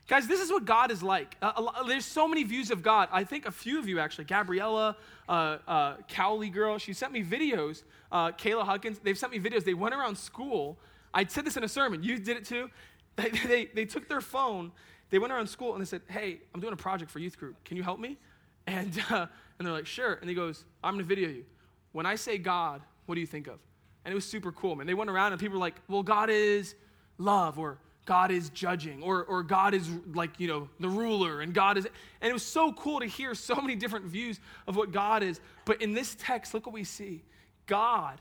Guys, 0.10 0.28
this 0.28 0.41
is 0.41 0.52
what 0.52 0.65
God 0.65 0.89
is 0.89 1.04
like. 1.04 1.38
Uh, 1.39 1.84
there's 1.86 2.04
so 2.04 2.28
many 2.28 2.43
views 2.43 2.72
of 2.72 2.82
God. 2.82 3.10
I 3.12 3.24
think 3.24 3.45
a 3.45 3.52
few 3.52 3.78
of 3.78 3.88
you 3.88 4.00
actually, 4.00 4.24
Gabriella, 4.24 4.98
uh, 5.30 5.60
uh, 5.67 5.98
Cowley 6.08 6.50
girl, 6.50 6.80
she 6.80 6.93
sent 6.93 7.13
me 7.13 7.24
videos. 7.24 7.84
Uh, 8.12 8.32
Kayla 8.32 8.65
Huckins, 8.65 8.98
they've 9.04 9.17
sent 9.17 9.32
me 9.32 9.39
videos. 9.39 9.63
They 9.63 9.76
went 9.76 9.93
around 9.93 10.17
school. 10.17 10.80
I 11.13 11.26
said 11.26 11.45
this 11.45 11.58
in 11.58 11.63
a 11.63 11.67
sermon. 11.67 12.02
You 12.02 12.17
did 12.17 12.36
it 12.36 12.45
too. 12.45 12.69
They, 13.19 13.32
they, 13.32 13.65
they 13.65 13.84
took 13.84 14.08
their 14.08 14.22
phone, 14.22 14.72
they 15.10 15.19
went 15.19 15.34
around 15.34 15.48
school, 15.48 15.74
and 15.74 15.82
they 15.82 15.86
said, 15.86 16.04
Hey, 16.08 16.39
I'm 16.56 16.62
doing 16.62 16.72
a 16.72 16.78
project 16.78 17.12
for 17.12 17.19
youth 17.19 17.38
group. 17.38 17.62
Can 17.65 17.76
you 17.76 17.84
help 17.84 18.00
me? 18.00 18.17
And, 18.67 18.98
uh, 19.10 19.26
and 19.58 19.67
they're 19.67 19.74
like, 19.74 19.86
Sure. 19.88 20.13
And 20.13 20.30
he 20.30 20.36
goes, 20.36 20.63
I'm 20.82 20.93
going 20.93 21.04
to 21.04 21.08
video 21.08 21.28
you. 21.28 21.43
When 21.91 22.06
I 22.06 22.15
say 22.15 22.38
God, 22.38 22.82
what 23.08 23.15
do 23.15 23.22
you 23.22 23.28
think 23.28 23.48
of? 23.48 23.60
And 24.06 24.13
it 24.13 24.15
was 24.15 24.24
super 24.24 24.54
cool, 24.54 24.78
man. 24.78 24.88
They 24.88 24.93
went 24.93 25.10
around, 25.10 25.34
and 25.34 25.41
people 25.41 25.58
were 25.58 25.65
like, 25.65 25.76
Well, 25.89 26.02
God 26.02 26.30
is 26.30 26.76
love, 27.17 27.60
or 27.60 27.78
God 28.10 28.32
is 28.32 28.50
judging, 28.50 29.04
or, 29.04 29.24
or 29.26 29.43
God 29.43 29.76
is 29.76 29.88
like, 30.15 30.39
you 30.39 30.48
know, 30.48 30.67
the 30.80 30.89
ruler, 30.89 31.41
and 31.41 31.54
God 31.54 31.78
is. 31.78 31.86
And 32.22 32.28
it 32.28 32.34
was 32.34 32.41
so 32.41 32.74
cool 32.74 33.02
to 33.02 33.06
hear 33.06 33.36
so 33.36 33.54
many 33.54 33.76
different 33.76 34.06
views 34.06 34.39
of 34.65 34.76
what 34.76 34.91
God 34.91 35.22
is. 35.22 35.39
But 35.63 35.80
in 35.84 35.93
this 35.93 36.17
text, 36.19 36.56
look 36.56 36.65
what 36.65 36.74
we 36.74 36.84
see 36.84 37.22
God, 37.67 38.19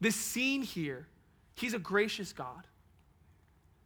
this 0.00 0.16
scene 0.16 0.62
here, 0.62 1.08
He's 1.56 1.74
a 1.74 1.78
gracious 1.78 2.32
God. 2.32 2.66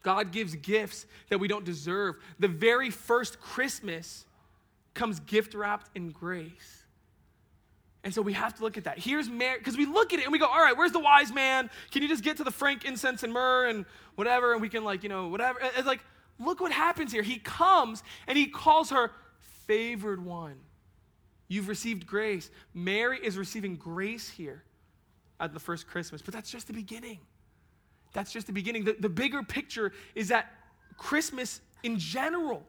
God 0.04 0.30
gives 0.30 0.54
gifts 0.54 1.06
that 1.28 1.38
we 1.38 1.48
don't 1.48 1.64
deserve. 1.64 2.14
The 2.38 2.46
very 2.46 2.90
first 2.90 3.40
Christmas 3.40 4.26
comes 4.94 5.18
gift 5.18 5.54
wrapped 5.54 5.90
in 5.96 6.10
grace. 6.10 6.84
And 8.06 8.14
so 8.14 8.22
we 8.22 8.34
have 8.34 8.54
to 8.54 8.62
look 8.62 8.78
at 8.78 8.84
that. 8.84 9.00
Here's 9.00 9.28
Mary, 9.28 9.58
because 9.58 9.76
we 9.76 9.84
look 9.84 10.12
at 10.12 10.20
it 10.20 10.22
and 10.22 10.30
we 10.30 10.38
go, 10.38 10.46
all 10.46 10.60
right, 10.60 10.76
where's 10.76 10.92
the 10.92 11.00
wise 11.00 11.32
man? 11.32 11.68
Can 11.90 12.02
you 12.02 12.08
just 12.08 12.22
get 12.22 12.36
to 12.36 12.44
the 12.44 12.52
frankincense 12.52 13.24
and 13.24 13.32
myrrh 13.32 13.66
and 13.66 13.84
whatever? 14.14 14.52
And 14.52 14.62
we 14.62 14.68
can, 14.68 14.84
like, 14.84 15.02
you 15.02 15.08
know, 15.08 15.26
whatever. 15.26 15.58
It's 15.76 15.88
like, 15.88 15.98
look 16.38 16.60
what 16.60 16.70
happens 16.70 17.10
here. 17.10 17.24
He 17.24 17.40
comes 17.40 18.04
and 18.28 18.38
he 18.38 18.46
calls 18.46 18.90
her 18.90 19.10
favored 19.66 20.24
one. 20.24 20.54
You've 21.48 21.66
received 21.66 22.06
grace. 22.06 22.48
Mary 22.72 23.18
is 23.20 23.36
receiving 23.36 23.74
grace 23.74 24.30
here 24.30 24.62
at 25.40 25.52
the 25.52 25.58
first 25.58 25.88
Christmas, 25.88 26.22
but 26.22 26.32
that's 26.32 26.48
just 26.48 26.68
the 26.68 26.74
beginning. 26.74 27.18
That's 28.12 28.32
just 28.32 28.46
the 28.46 28.52
beginning. 28.52 28.84
The, 28.84 28.94
the 29.00 29.08
bigger 29.08 29.42
picture 29.42 29.90
is 30.14 30.28
that 30.28 30.52
Christmas 30.96 31.60
in 31.82 31.98
general, 31.98 32.62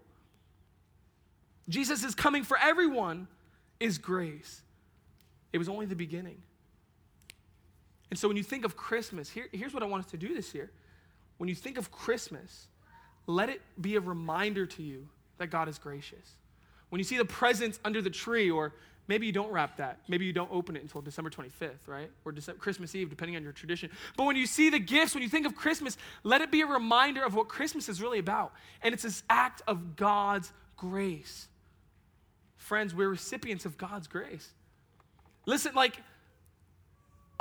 Jesus 1.70 2.04
is 2.04 2.16
coming 2.16 2.44
for 2.44 2.58
everyone, 2.58 3.28
is 3.80 4.00
grace. 4.00 4.64
It 5.54 5.58
was 5.58 5.70
only 5.70 5.86
the 5.86 5.96
beginning. 5.96 6.42
And 8.10 8.20
so 8.20 8.28
when 8.28 8.38
you 8.38 8.44
think 8.44 8.66
of 8.66 8.78
Christmas, 8.78 9.30
here, 9.30 9.48
here's 9.52 9.74
what 9.74 9.84
I 9.84 9.86
want 9.86 10.06
us 10.06 10.12
to 10.12 10.18
do 10.18 10.34
this 10.34 10.54
year. 10.54 10.72
When 11.38 11.50
you 11.50 11.56
think 11.56 11.78
of 11.78 11.92
Christmas, 11.92 12.68
let 13.26 13.50
it 13.50 13.62
be 13.80 13.96
a 13.96 14.00
reminder 14.00 14.66
to 14.66 14.84
you 14.84 15.10
that 15.38 15.48
God 15.48 15.68
is 15.68 15.78
gracious. 15.78 16.36
when 16.90 17.00
you 17.00 17.04
see 17.04 17.18
the 17.18 17.26
presents 17.26 17.80
under 17.84 18.02
the 18.02 18.10
tree, 18.10 18.50
or 18.50 18.74
maybe 19.08 19.26
you 19.26 19.32
don't 19.32 19.52
wrap 19.52 19.78
that. 19.78 20.00
Maybe 20.08 20.26
you 20.26 20.34
don't 20.34 20.52
open 20.52 20.76
it 20.76 20.82
until 20.82 21.02
December 21.02 21.30
25th, 21.30 21.88
right? 21.88 22.10
Or 22.24 22.34
Christmas 22.60 22.96
Eve, 22.96 23.10
depending 23.10 23.36
on 23.36 23.44
your 23.44 23.52
tradition. 23.52 23.90
But 24.16 24.26
when 24.26 24.36
you 24.36 24.46
see 24.46 24.70
the 24.70 24.80
gifts, 24.80 25.14
when 25.14 25.24
you 25.24 25.30
think 25.30 25.46
of 25.46 25.56
Christmas, 25.56 25.98
let 26.24 26.42
it 26.42 26.52
be 26.52 26.62
a 26.62 26.66
reminder 26.66 27.24
of 27.24 27.36
what 27.36 27.50
Christmas 27.50 27.90
is 27.90 28.02
really 28.02 28.20
about. 28.20 28.54
And 28.82 28.94
it's 28.94 29.04
this 29.04 29.24
act 29.30 29.62
of 29.68 29.96
God's 29.96 30.52
grace. 30.78 31.48
Friends, 32.56 32.94
we're 32.94 33.10
recipients 33.10 33.66
of 33.66 33.78
God's 33.78 34.08
grace. 34.08 34.50
Listen, 35.48 35.74
like, 35.74 35.98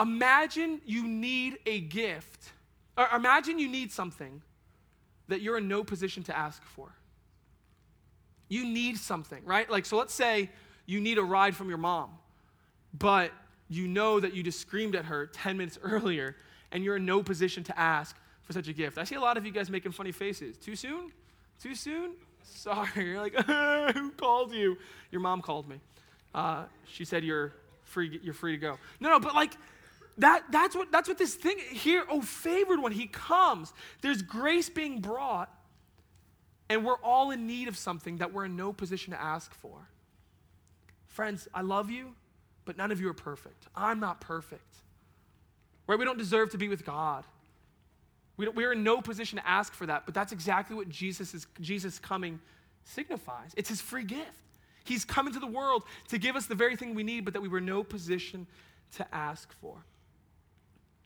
imagine 0.01 0.81
you 0.87 1.07
need 1.07 1.59
a 1.67 1.81
gift, 1.81 2.53
or 2.97 3.07
imagine 3.15 3.59
you 3.59 3.69
need 3.69 3.93
something 3.93 4.41
that 5.29 5.43
you're 5.43 5.59
in 5.59 5.69
no 5.69 5.85
position 5.85 6.23
to 6.23 6.37
ask 6.37 6.63
for. 6.63 6.95
You 8.49 8.65
need 8.65 8.97
something, 8.97 9.45
right? 9.45 9.69
Like, 9.69 9.85
so 9.85 9.99
let's 9.99 10.15
say 10.15 10.51
you 10.87 11.01
need 11.01 11.19
a 11.19 11.23
ride 11.23 11.57
from 11.57 11.69
your 11.69 11.79
mom, 11.79 12.11
but 12.97 13.33
you 13.69 13.89
know 13.89 14.21
that 14.21 14.35
you 14.35 14.45
just 14.45 14.61
screamed 14.61 14.95
at 14.95 15.07
her 15.07 15.27
10 15.27 15.57
minutes 15.57 15.79
earlier 15.83 16.37
and 16.71 16.85
you're 16.85 16.97
in 16.97 17.05
no 17.05 17.23
position 17.23 17.65
to 17.65 17.79
ask 17.79 18.17
for 18.43 18.53
such 18.53 18.69
a 18.69 18.73
gift. 18.73 18.99
I 18.99 19.05
see 19.05 19.17
a 19.17 19.21
lot 19.21 19.37
of 19.37 19.45
you 19.45 19.51
guys 19.51 19.69
making 19.69 19.91
funny 19.91 20.13
faces. 20.13 20.57
Too 20.57 20.77
soon? 20.77 21.11
Too 21.61 21.75
soon? 21.75 22.13
Sorry. 22.45 22.89
You're 22.97 23.21
like, 23.21 23.35
who 23.95 24.11
called 24.13 24.53
you? 24.53 24.79
Your 25.11 25.21
mom 25.21 25.43
called 25.43 25.69
me. 25.69 25.81
Uh, 26.33 26.65
she 26.87 27.05
said 27.05 27.25
you're 27.25 27.53
free, 27.87 28.21
you're 28.23 28.35
free 28.35 28.53
to 28.53 28.59
go. 28.59 28.79
No, 29.01 29.11
no, 29.11 29.21
but 29.21 29.35
like, 29.35 29.53
that, 30.19 30.45
that's, 30.51 30.77
what, 30.77 30.93
that's 30.93 31.09
what 31.09 31.19
this 31.19 31.35
thing 31.35 31.59
here, 31.59 32.05
oh, 32.11 32.21
favored 32.21 32.81
one, 32.81 32.93
he 32.93 33.07
comes. 33.07 33.73
There's 34.03 34.23
grace 34.23 34.69
being 34.69 35.01
brought, 35.01 35.53
and 36.69 36.85
we're 36.85 36.99
all 37.03 37.31
in 37.31 37.47
need 37.47 37.69
of 37.69 37.77
something 37.77 38.19
that 38.19 38.33
we're 38.33 38.47
in 38.47 38.57
no 38.57 38.73
position 38.73 39.13
to 39.13 39.21
ask 39.21 39.55
for. 39.55 39.89
Friends, 41.07 41.49
I 41.55 41.63
love 41.63 41.91
you, 41.91 42.15
but 42.65 42.77
none 42.77 42.93
of 42.93 43.01
you 43.01 43.09
are 43.09 43.15
perfect. 43.15 43.67
I'm 43.75 44.01
not 44.01 44.21
perfect. 44.21 44.77
Right? 45.87 45.99
We 45.99 46.05
don't 46.05 46.19
deserve 46.19 46.51
to 46.51 46.59
be 46.59 46.69
with 46.69 46.85
God. 46.85 47.25
We 48.37 48.49
we're 48.49 48.73
in 48.73 48.83
no 48.83 49.01
position 49.01 49.39
to 49.39 49.49
ask 49.49 49.73
for 49.73 49.87
that, 49.87 50.05
but 50.05 50.15
that's 50.15 50.33
exactly 50.33 50.77
what 50.77 50.91
Jesus 50.91 51.33
is 51.33 51.47
Jesus 51.61 51.99
coming 51.99 52.39
signifies. 52.85 53.53
It's 53.57 53.69
his 53.69 53.81
free 53.81 54.05
gift. 54.05 54.31
He's 54.89 55.05
come 55.05 55.27
into 55.27 55.41
the 55.41 55.47
world 55.47 55.83
to 56.09 56.19
give 56.19 56.37
us 56.37 56.47
the 56.47 56.55
very 56.55 56.77
thing 56.77 56.95
we 56.95 57.03
need, 57.03 57.25
but 57.25 57.35
that 57.35 57.41
we 57.41 57.49
were 57.49 57.61
no 57.61 57.83
position 57.83 58.47
to 58.97 59.15
ask 59.15 59.53
for. 59.61 59.77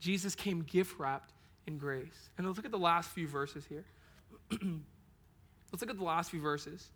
Jesus 0.00 0.34
came 0.34 0.62
gift 0.62 0.98
wrapped 0.98 1.32
in 1.66 1.78
grace. 1.78 2.30
And 2.36 2.46
let's 2.46 2.56
look 2.56 2.66
at 2.66 2.72
the 2.72 2.78
last 2.78 3.10
few 3.10 3.28
verses 3.28 3.64
here. 3.68 3.84
let's 4.50 5.80
look 5.80 5.90
at 5.90 5.98
the 5.98 6.04
last 6.04 6.30
few 6.30 6.40
verses. 6.40 6.88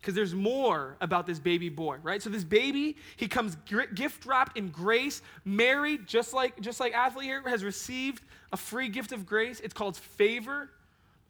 Because 0.00 0.14
there's 0.14 0.34
more 0.34 0.96
about 1.00 1.26
this 1.26 1.40
baby 1.40 1.68
boy, 1.68 1.96
right? 2.02 2.22
So 2.22 2.30
this 2.30 2.44
baby, 2.44 2.96
he 3.16 3.26
comes 3.26 3.56
gift 3.94 4.24
wrapped 4.24 4.56
in 4.56 4.68
grace, 4.68 5.20
Mary, 5.44 5.98
just 6.06 6.32
like 6.32 6.60
just 6.60 6.78
like 6.78 6.92
athlete 6.94 7.26
here 7.26 7.42
has 7.48 7.64
received 7.64 8.22
a 8.52 8.56
free 8.56 8.88
gift 8.88 9.10
of 9.12 9.26
grace. 9.26 9.58
It's 9.60 9.74
called 9.74 9.96
favor. 9.96 10.70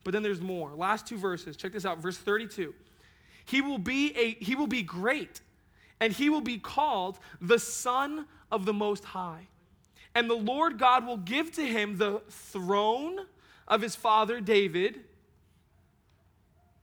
But 0.05 0.13
then 0.13 0.23
there's 0.23 0.41
more. 0.41 0.73
Last 0.75 1.07
two 1.07 1.17
verses. 1.17 1.57
Check 1.57 1.73
this 1.73 1.85
out. 1.85 1.99
Verse 1.99 2.17
32. 2.17 2.75
He 3.47 3.61
will 3.61 3.79
be 3.79 4.13
a 4.17 4.45
he 4.45 4.55
will 4.55 4.67
be 4.67 4.83
great, 4.83 5.41
and 6.01 6.13
he 6.13 6.29
will 6.29 6.41
be 6.41 6.59
called 6.59 7.19
the 7.41 7.59
Son 7.59 8.27
of 8.51 8.67
the 8.67 8.73
Most 8.73 9.05
High. 9.05 9.47
And 10.15 10.29
the 10.29 10.35
Lord 10.35 10.79
God 10.79 11.07
will 11.07 11.17
give 11.17 11.53
to 11.53 11.63
him 11.65 11.99
the 11.99 12.23
throne 12.29 13.21
of 13.69 13.83
his 13.83 13.95
father 13.95 14.41
David, 14.41 15.01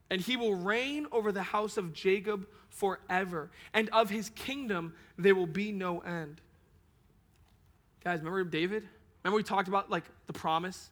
and 0.09 0.21
he 0.21 0.37
will 0.37 0.55
reign 0.55 1.07
over 1.11 1.31
the 1.31 1.43
house 1.43 1.77
of 1.77 1.93
Jacob 1.93 2.47
forever, 2.69 3.51
and 3.73 3.89
of 3.89 4.09
his 4.09 4.29
kingdom 4.29 4.93
there 5.17 5.35
will 5.35 5.47
be 5.47 5.71
no 5.71 5.99
end. 5.99 6.41
Guys, 8.03 8.19
remember 8.19 8.43
David? 8.45 8.87
Remember 9.23 9.37
we 9.37 9.43
talked 9.43 9.67
about 9.67 9.89
like 9.89 10.05
the 10.27 10.33
promise 10.33 10.91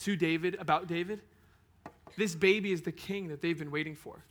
to 0.00 0.16
David 0.16 0.56
about 0.58 0.88
David? 0.88 1.20
This 2.16 2.34
baby 2.34 2.72
is 2.72 2.82
the 2.82 2.92
king 2.92 3.28
that 3.28 3.40
they've 3.40 3.58
been 3.58 3.70
waiting 3.70 3.94
for. 3.94 4.24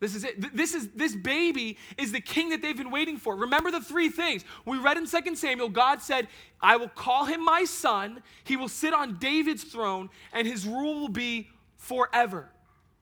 This 0.00 0.14
is 0.14 0.24
it. 0.24 0.56
This 0.56 0.74
is 0.74 0.88
this 0.90 1.14
baby 1.14 1.78
is 1.96 2.12
the 2.12 2.20
king 2.20 2.50
that 2.50 2.60
they've 2.60 2.76
been 2.76 2.90
waiting 2.90 3.16
for. 3.16 3.36
Remember 3.36 3.70
the 3.70 3.80
three 3.80 4.08
things. 4.08 4.44
We 4.66 4.78
read 4.78 4.96
in 4.96 5.06
2 5.06 5.36
Samuel, 5.36 5.68
God 5.68 6.02
said, 6.02 6.28
I 6.60 6.76
will 6.76 6.88
call 6.88 7.24
him 7.24 7.44
my 7.44 7.64
son. 7.64 8.22
He 8.44 8.56
will 8.56 8.68
sit 8.68 8.92
on 8.92 9.18
David's 9.18 9.64
throne, 9.64 10.10
and 10.32 10.46
his 10.46 10.66
rule 10.66 11.00
will 11.00 11.08
be 11.08 11.48
forever. 11.76 12.48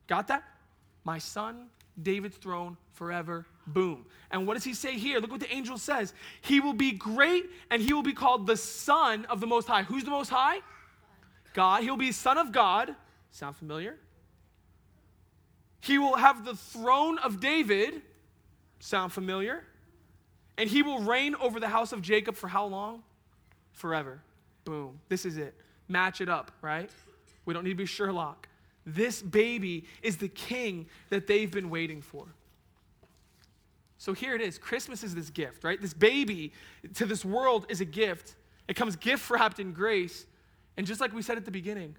Got 0.06 0.28
that? 0.28 0.44
My 1.04 1.18
son, 1.18 1.68
David's 2.00 2.36
throne 2.36 2.76
forever. 2.92 3.46
Boom. 3.66 4.06
And 4.30 4.46
what 4.46 4.54
does 4.54 4.64
he 4.64 4.74
say 4.74 4.98
here? 4.98 5.20
Look 5.20 5.30
what 5.30 5.40
the 5.40 5.52
angel 5.52 5.78
says. 5.78 6.12
He 6.40 6.60
will 6.60 6.72
be 6.72 6.92
great 6.92 7.50
and 7.70 7.80
he 7.80 7.92
will 7.92 8.02
be 8.02 8.12
called 8.12 8.46
the 8.46 8.56
Son 8.56 9.24
of 9.26 9.40
the 9.40 9.46
Most 9.46 9.68
High. 9.68 9.84
Who's 9.84 10.04
the 10.04 10.10
Most 10.10 10.30
High? 10.30 10.58
God. 11.54 11.82
He'll 11.82 11.96
be 11.96 12.12
Son 12.12 12.38
of 12.38 12.50
God. 12.50 12.94
Sound 13.30 13.56
familiar? 13.56 13.96
He 15.82 15.98
will 15.98 16.16
have 16.16 16.44
the 16.44 16.54
throne 16.54 17.18
of 17.18 17.40
David. 17.40 18.02
Sound 18.78 19.12
familiar? 19.12 19.64
And 20.56 20.70
he 20.70 20.82
will 20.82 21.00
reign 21.00 21.34
over 21.34 21.58
the 21.58 21.68
house 21.68 21.92
of 21.92 22.02
Jacob 22.02 22.36
for 22.36 22.46
how 22.46 22.66
long? 22.66 23.02
Forever. 23.72 24.22
Boom. 24.64 25.00
This 25.08 25.26
is 25.26 25.36
it. 25.36 25.54
Match 25.88 26.20
it 26.20 26.28
up, 26.28 26.52
right? 26.62 26.88
We 27.44 27.52
don't 27.52 27.64
need 27.64 27.70
to 27.70 27.76
be 27.76 27.86
Sherlock. 27.86 28.48
This 28.86 29.22
baby 29.22 29.84
is 30.02 30.18
the 30.18 30.28
king 30.28 30.86
that 31.10 31.26
they've 31.26 31.50
been 31.50 31.68
waiting 31.68 32.00
for. 32.00 32.26
So 33.98 34.12
here 34.12 34.36
it 34.36 34.40
is. 34.40 34.58
Christmas 34.58 35.02
is 35.02 35.16
this 35.16 35.30
gift, 35.30 35.64
right? 35.64 35.80
This 35.80 35.94
baby 35.94 36.52
to 36.94 37.06
this 37.06 37.24
world 37.24 37.66
is 37.68 37.80
a 37.80 37.84
gift. 37.84 38.36
It 38.68 38.74
comes 38.74 38.94
gift 38.94 39.28
wrapped 39.30 39.58
in 39.58 39.72
grace. 39.72 40.26
And 40.76 40.86
just 40.86 41.00
like 41.00 41.12
we 41.12 41.22
said 41.22 41.36
at 41.38 41.44
the 41.44 41.50
beginning, 41.50 41.96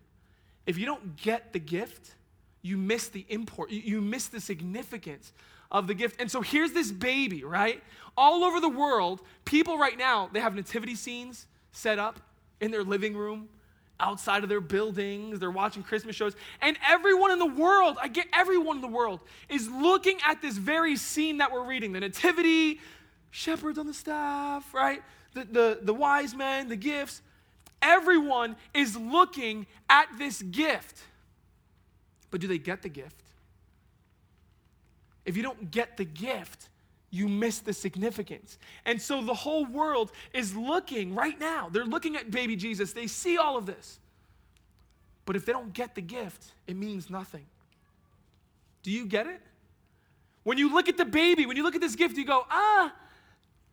if 0.66 0.78
you 0.78 0.86
don't 0.86 1.18
get 1.18 1.52
the 1.52 1.60
gift, 1.60 2.16
you 2.64 2.78
miss 2.78 3.10
the 3.10 3.26
import, 3.30 3.70
you 3.70 4.02
miss 4.02 4.28
the 4.28 4.42
significance 4.42 5.32
of 5.72 5.86
the 5.86 5.94
gift. 5.94 6.20
And 6.20 6.32
so 6.32 6.42
here's 6.42 6.72
this 6.72 6.92
baby, 6.92 7.44
right? 7.44 7.84
All 8.18 8.44
over 8.44 8.60
the 8.60 8.70
world, 8.70 9.22
people 9.46 9.78
right 9.78 9.98
now, 9.98 10.30
they 10.32 10.40
have 10.40 10.56
nativity 10.56 10.96
scenes 10.96 11.46
set 11.72 12.00
up 12.00 12.20
in 12.62 12.72
their 12.72 12.84
living 12.84 13.16
room, 13.16 13.50
outside 14.00 14.44
of 14.44 14.50
their 14.50 14.62
buildings, 14.62 15.40
they're 15.40 15.52
watching 15.52 15.84
Christmas 15.84 16.16
shows. 16.16 16.36
And 16.62 16.78
everyone 16.88 17.32
in 17.32 17.40
the 17.40 17.46
world, 17.46 17.98
I 18.02 18.08
get 18.08 18.28
everyone 18.34 18.78
in 18.78 18.82
the 18.82 18.88
world, 18.88 19.20
is 19.50 19.70
looking 19.70 20.18
at 20.26 20.42
this 20.42 20.58
very 20.58 20.96
scene 20.96 21.40
that 21.40 21.52
we're 21.52 21.66
reading 21.66 21.92
the 21.92 22.00
nativity, 22.00 22.80
shepherds 23.32 23.78
on 23.78 23.88
the 23.88 23.94
staff, 23.94 24.74
right? 24.74 25.02
The, 25.34 25.46
the, 25.46 25.80
the 25.82 25.94
wise 25.94 26.36
men, 26.36 26.70
the 26.70 26.76
gifts. 26.76 27.22
Everyone 27.82 28.56
is 28.74 28.96
looking 28.96 29.68
at 29.90 30.08
this 30.18 30.42
gift. 30.42 31.02
But 32.34 32.42
do 32.42 32.48
they 32.48 32.58
get 32.58 32.82
the 32.82 32.90
gift? 32.90 33.22
If 35.24 35.38
you 35.38 35.44
don't 35.44 35.70
get 35.70 35.98
the 35.98 36.04
gift, 36.04 36.68
you 37.12 37.28
miss 37.28 37.60
the 37.60 37.74
significance. 37.74 38.58
And 38.88 39.00
so 39.00 39.22
the 39.22 39.36
whole 39.36 39.68
world 39.68 40.12
is 40.34 40.56
looking 40.56 41.14
right 41.14 41.40
now. 41.40 41.70
They're 41.72 41.86
looking 41.86 42.16
at 42.16 42.32
baby 42.32 42.56
Jesus. 42.56 42.92
They 42.92 43.06
see 43.06 43.38
all 43.38 43.56
of 43.56 43.68
this. 43.68 44.00
But 45.26 45.36
if 45.36 45.46
they 45.46 45.52
don't 45.52 45.74
get 45.74 45.94
the 45.94 46.02
gift, 46.02 46.54
it 46.66 46.76
means 46.76 47.08
nothing. 47.08 47.46
Do 48.82 48.90
you 48.90 49.06
get 49.06 49.28
it? 49.28 49.40
When 50.42 50.58
you 50.58 50.74
look 50.74 50.90
at 50.90 50.98
the 50.98 51.06
baby, 51.06 51.46
when 51.46 51.56
you 51.56 51.62
look 51.62 51.76
at 51.76 51.82
this 51.82 51.96
gift, 51.96 52.18
you 52.18 52.26
go, 52.26 52.48
ah, 52.50 52.92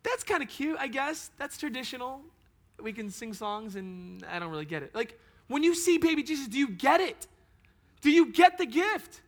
that's 0.03 0.23
kind 0.23 0.43
of 0.43 0.51
cute, 0.51 0.77
I 0.79 0.89
guess. 0.89 1.31
That's 1.39 1.57
traditional. 1.57 2.21
We 2.79 2.93
can 2.93 3.09
sing 3.09 3.33
songs, 3.33 3.77
and 3.77 4.23
I 4.31 4.39
don't 4.39 4.51
really 4.51 4.67
get 4.67 4.83
it. 4.83 4.95
Like, 4.95 5.19
when 5.49 5.63
you 5.63 5.75
see 5.75 5.97
baby 5.97 6.23
Jesus, 6.23 6.47
do 6.47 6.59
you 6.59 6.69
get 6.69 7.01
it? 7.01 7.27
Do 8.01 8.11
you 8.11 8.33
get 8.33 8.59
the 8.59 8.67
gift? 8.67 9.21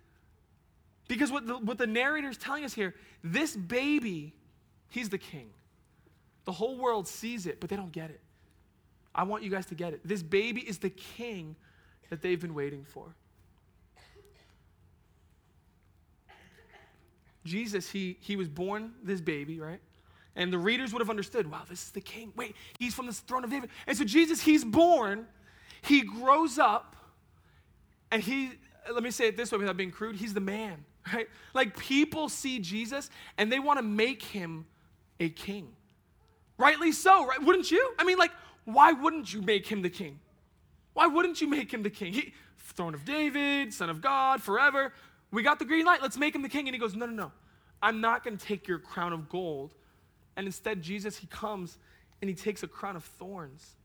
Because 1.08 1.30
what 1.30 1.46
the, 1.46 1.58
what 1.58 1.78
the 1.78 1.86
narrator 1.86 2.28
is 2.28 2.38
telling 2.38 2.64
us 2.64 2.72
here, 2.72 2.94
this 3.22 3.54
baby, 3.56 4.32
he's 4.88 5.08
the 5.08 5.18
king. 5.18 5.50
The 6.44 6.52
whole 6.52 6.76
world 6.76 7.06
sees 7.06 7.46
it, 7.46 7.60
but 7.60 7.70
they 7.70 7.76
don't 7.76 7.92
get 7.92 8.10
it. 8.10 8.20
I 9.14 9.24
want 9.24 9.42
you 9.42 9.50
guys 9.50 9.66
to 9.66 9.74
get 9.74 9.92
it. 9.92 10.00
This 10.04 10.22
baby 10.22 10.60
is 10.62 10.78
the 10.78 10.90
king 10.90 11.54
that 12.10 12.22
they've 12.22 12.40
been 12.40 12.54
waiting 12.54 12.84
for. 12.84 13.14
Jesus, 17.44 17.90
he, 17.90 18.16
he 18.20 18.36
was 18.36 18.48
born 18.48 18.92
this 19.02 19.20
baby, 19.20 19.60
right? 19.60 19.80
And 20.36 20.52
the 20.52 20.58
readers 20.58 20.92
would 20.92 21.00
have 21.00 21.10
understood, 21.10 21.50
wow, 21.50 21.62
this 21.68 21.82
is 21.82 21.90
the 21.90 22.00
king. 22.00 22.32
Wait, 22.36 22.54
he's 22.78 22.94
from 22.94 23.06
the 23.06 23.12
throne 23.12 23.44
of 23.44 23.50
David. 23.50 23.70
And 23.86 23.96
so 23.96 24.04
Jesus, 24.04 24.40
he's 24.40 24.64
born, 24.64 25.26
he 25.82 26.02
grows 26.02 26.58
up, 26.58 26.96
and 28.12 28.22
he, 28.22 28.50
let 28.92 29.02
me 29.02 29.10
say 29.10 29.26
it 29.26 29.36
this 29.36 29.50
way 29.50 29.58
without 29.58 29.76
being 29.76 29.90
crude, 29.90 30.16
he's 30.16 30.34
the 30.34 30.40
man, 30.40 30.84
right? 31.12 31.28
Like 31.54 31.76
people 31.76 32.28
see 32.28 32.60
Jesus 32.60 33.10
and 33.38 33.50
they 33.50 33.58
want 33.58 33.78
to 33.78 33.82
make 33.82 34.22
him 34.22 34.66
a 35.18 35.30
king. 35.30 35.68
Rightly 36.58 36.92
so, 36.92 37.26
right? 37.26 37.42
Wouldn't 37.42 37.70
you? 37.70 37.92
I 37.98 38.04
mean, 38.04 38.18
like, 38.18 38.30
why 38.66 38.92
wouldn't 38.92 39.32
you 39.32 39.40
make 39.40 39.66
him 39.66 39.82
the 39.82 39.90
king? 39.90 40.20
Why 40.92 41.06
wouldn't 41.06 41.40
you 41.40 41.48
make 41.48 41.72
him 41.72 41.82
the 41.82 41.90
king? 41.90 42.12
He, 42.12 42.34
throne 42.58 42.94
of 42.94 43.04
David, 43.04 43.72
son 43.72 43.88
of 43.88 44.02
God, 44.02 44.42
forever. 44.42 44.92
We 45.30 45.42
got 45.42 45.58
the 45.58 45.64
green 45.64 45.86
light. 45.86 46.02
Let's 46.02 46.18
make 46.18 46.34
him 46.34 46.42
the 46.42 46.48
king. 46.48 46.68
And 46.68 46.74
he 46.74 46.78
goes, 46.78 46.94
No, 46.94 47.06
no, 47.06 47.12
no. 47.12 47.32
I'm 47.82 48.00
not 48.00 48.22
going 48.22 48.36
to 48.36 48.46
take 48.46 48.68
your 48.68 48.78
crown 48.78 49.12
of 49.12 49.28
gold. 49.28 49.74
And 50.36 50.46
instead, 50.46 50.82
Jesus, 50.82 51.16
he 51.16 51.26
comes 51.26 51.78
and 52.20 52.28
he 52.28 52.34
takes 52.34 52.62
a 52.62 52.68
crown 52.68 52.94
of 52.94 53.04
thorns 53.04 53.76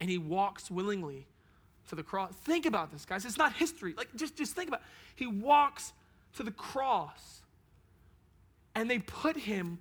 and 0.00 0.10
he 0.10 0.18
walks 0.18 0.70
willingly 0.70 1.26
to 1.88 1.94
the 1.94 2.02
cross. 2.02 2.32
Think 2.44 2.66
about 2.66 2.92
this, 2.92 3.04
guys. 3.04 3.24
It's 3.24 3.38
not 3.38 3.52
history. 3.52 3.94
Like, 3.96 4.08
just, 4.16 4.36
just 4.36 4.54
think 4.54 4.68
about 4.68 4.80
it. 4.80 4.86
He 5.16 5.26
walks 5.26 5.92
to 6.36 6.42
the 6.42 6.50
cross 6.50 7.42
and 8.74 8.90
they 8.90 8.98
put 8.98 9.36
him 9.36 9.78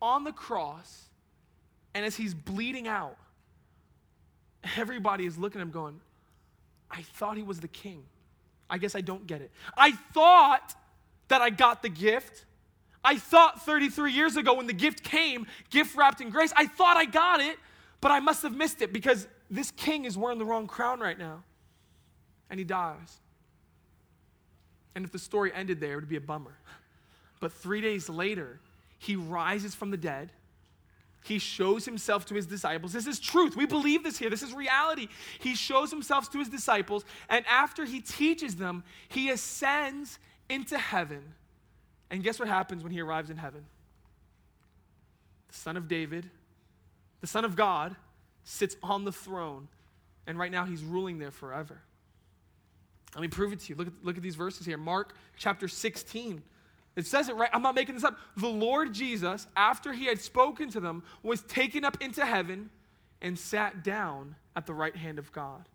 on 0.00 0.24
the 0.24 0.32
cross. 0.32 1.04
And 1.94 2.04
as 2.04 2.16
he's 2.16 2.34
bleeding 2.34 2.88
out, 2.88 3.16
everybody 4.76 5.26
is 5.26 5.38
looking 5.38 5.60
at 5.60 5.64
him 5.64 5.70
going, 5.70 6.00
I 6.90 7.02
thought 7.02 7.36
he 7.36 7.42
was 7.42 7.60
the 7.60 7.68
king. 7.68 8.04
I 8.70 8.78
guess 8.78 8.94
I 8.94 9.00
don't 9.00 9.26
get 9.26 9.40
it. 9.40 9.50
I 9.76 9.92
thought 9.92 10.74
that 11.28 11.40
I 11.40 11.50
got 11.50 11.82
the 11.82 11.88
gift. 11.88 12.44
I 13.04 13.16
thought 13.16 13.64
33 13.64 14.12
years 14.12 14.36
ago 14.36 14.54
when 14.54 14.66
the 14.66 14.72
gift 14.72 15.02
came, 15.02 15.46
gift 15.70 15.96
wrapped 15.96 16.20
in 16.20 16.30
grace, 16.30 16.52
I 16.56 16.66
thought 16.66 16.96
I 16.96 17.04
got 17.04 17.40
it, 17.40 17.56
but 18.00 18.10
I 18.10 18.20
must 18.20 18.42
have 18.42 18.54
missed 18.54 18.82
it 18.82 18.92
because 18.92 19.26
this 19.50 19.70
king 19.70 20.04
is 20.04 20.16
wearing 20.16 20.38
the 20.38 20.44
wrong 20.44 20.66
crown 20.66 21.00
right 21.00 21.18
now. 21.18 21.42
And 22.50 22.58
he 22.58 22.64
dies. 22.64 23.20
And 24.94 25.04
if 25.04 25.12
the 25.12 25.18
story 25.18 25.52
ended 25.54 25.80
there, 25.80 25.92
it 25.92 25.96
would 25.96 26.08
be 26.08 26.16
a 26.16 26.20
bummer. 26.20 26.56
But 27.40 27.52
three 27.52 27.80
days 27.80 28.08
later, 28.08 28.60
he 28.98 29.16
rises 29.16 29.74
from 29.74 29.90
the 29.90 29.96
dead. 29.96 30.30
He 31.22 31.38
shows 31.38 31.84
himself 31.84 32.24
to 32.26 32.34
his 32.34 32.46
disciples. 32.46 32.92
This 32.92 33.06
is 33.06 33.20
truth. 33.20 33.54
We 33.56 33.66
believe 33.66 34.02
this 34.02 34.18
here. 34.18 34.30
This 34.30 34.42
is 34.42 34.52
reality. 34.52 35.08
He 35.38 35.54
shows 35.54 35.90
himself 35.90 36.30
to 36.32 36.38
his 36.38 36.48
disciples, 36.48 37.04
and 37.28 37.44
after 37.46 37.84
he 37.84 38.00
teaches 38.00 38.56
them, 38.56 38.82
he 39.08 39.30
ascends 39.30 40.18
into 40.48 40.78
heaven. 40.78 41.22
And 42.10 42.22
guess 42.22 42.38
what 42.38 42.48
happens 42.48 42.82
when 42.82 42.92
he 42.92 43.00
arrives 43.00 43.30
in 43.30 43.36
heaven? 43.36 43.66
The 45.48 45.54
Son 45.54 45.76
of 45.76 45.86
David, 45.86 46.30
the 47.20 47.26
Son 47.26 47.44
of 47.44 47.56
God, 47.56 47.94
sits 48.48 48.76
on 48.82 49.04
the 49.04 49.12
throne, 49.12 49.68
and 50.26 50.38
right 50.38 50.50
now 50.50 50.64
he's 50.64 50.82
ruling 50.82 51.18
there 51.18 51.30
forever. 51.30 51.82
Let 53.14 53.20
me 53.20 53.28
prove 53.28 53.52
it 53.52 53.60
to 53.60 53.68
you. 53.68 53.74
Look 53.76 53.88
at, 53.88 53.92
look 54.02 54.16
at 54.16 54.22
these 54.22 54.36
verses 54.36 54.66
here. 54.66 54.78
Mark 54.78 55.14
chapter 55.36 55.68
16. 55.68 56.42
It 56.96 57.06
says 57.06 57.28
it 57.28 57.36
right. 57.36 57.50
I'm 57.52 57.62
not 57.62 57.74
making 57.74 57.94
this 57.94 58.04
up. 58.04 58.18
The 58.36 58.48
Lord 58.48 58.94
Jesus, 58.94 59.46
after 59.54 59.92
he 59.92 60.06
had 60.06 60.20
spoken 60.20 60.70
to 60.70 60.80
them, 60.80 61.02
was 61.22 61.42
taken 61.42 61.84
up 61.84 62.02
into 62.02 62.24
heaven 62.24 62.70
and 63.20 63.38
sat 63.38 63.84
down 63.84 64.34
at 64.56 64.66
the 64.66 64.74
right 64.74 64.96
hand 64.96 65.18
of 65.18 65.30
God. 65.32 65.68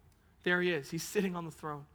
There 0.44 0.62
he 0.62 0.72
is. 0.72 0.90
He's 0.90 1.04
sitting 1.04 1.36
on 1.36 1.46
the 1.46 1.52
throne. 1.52 1.86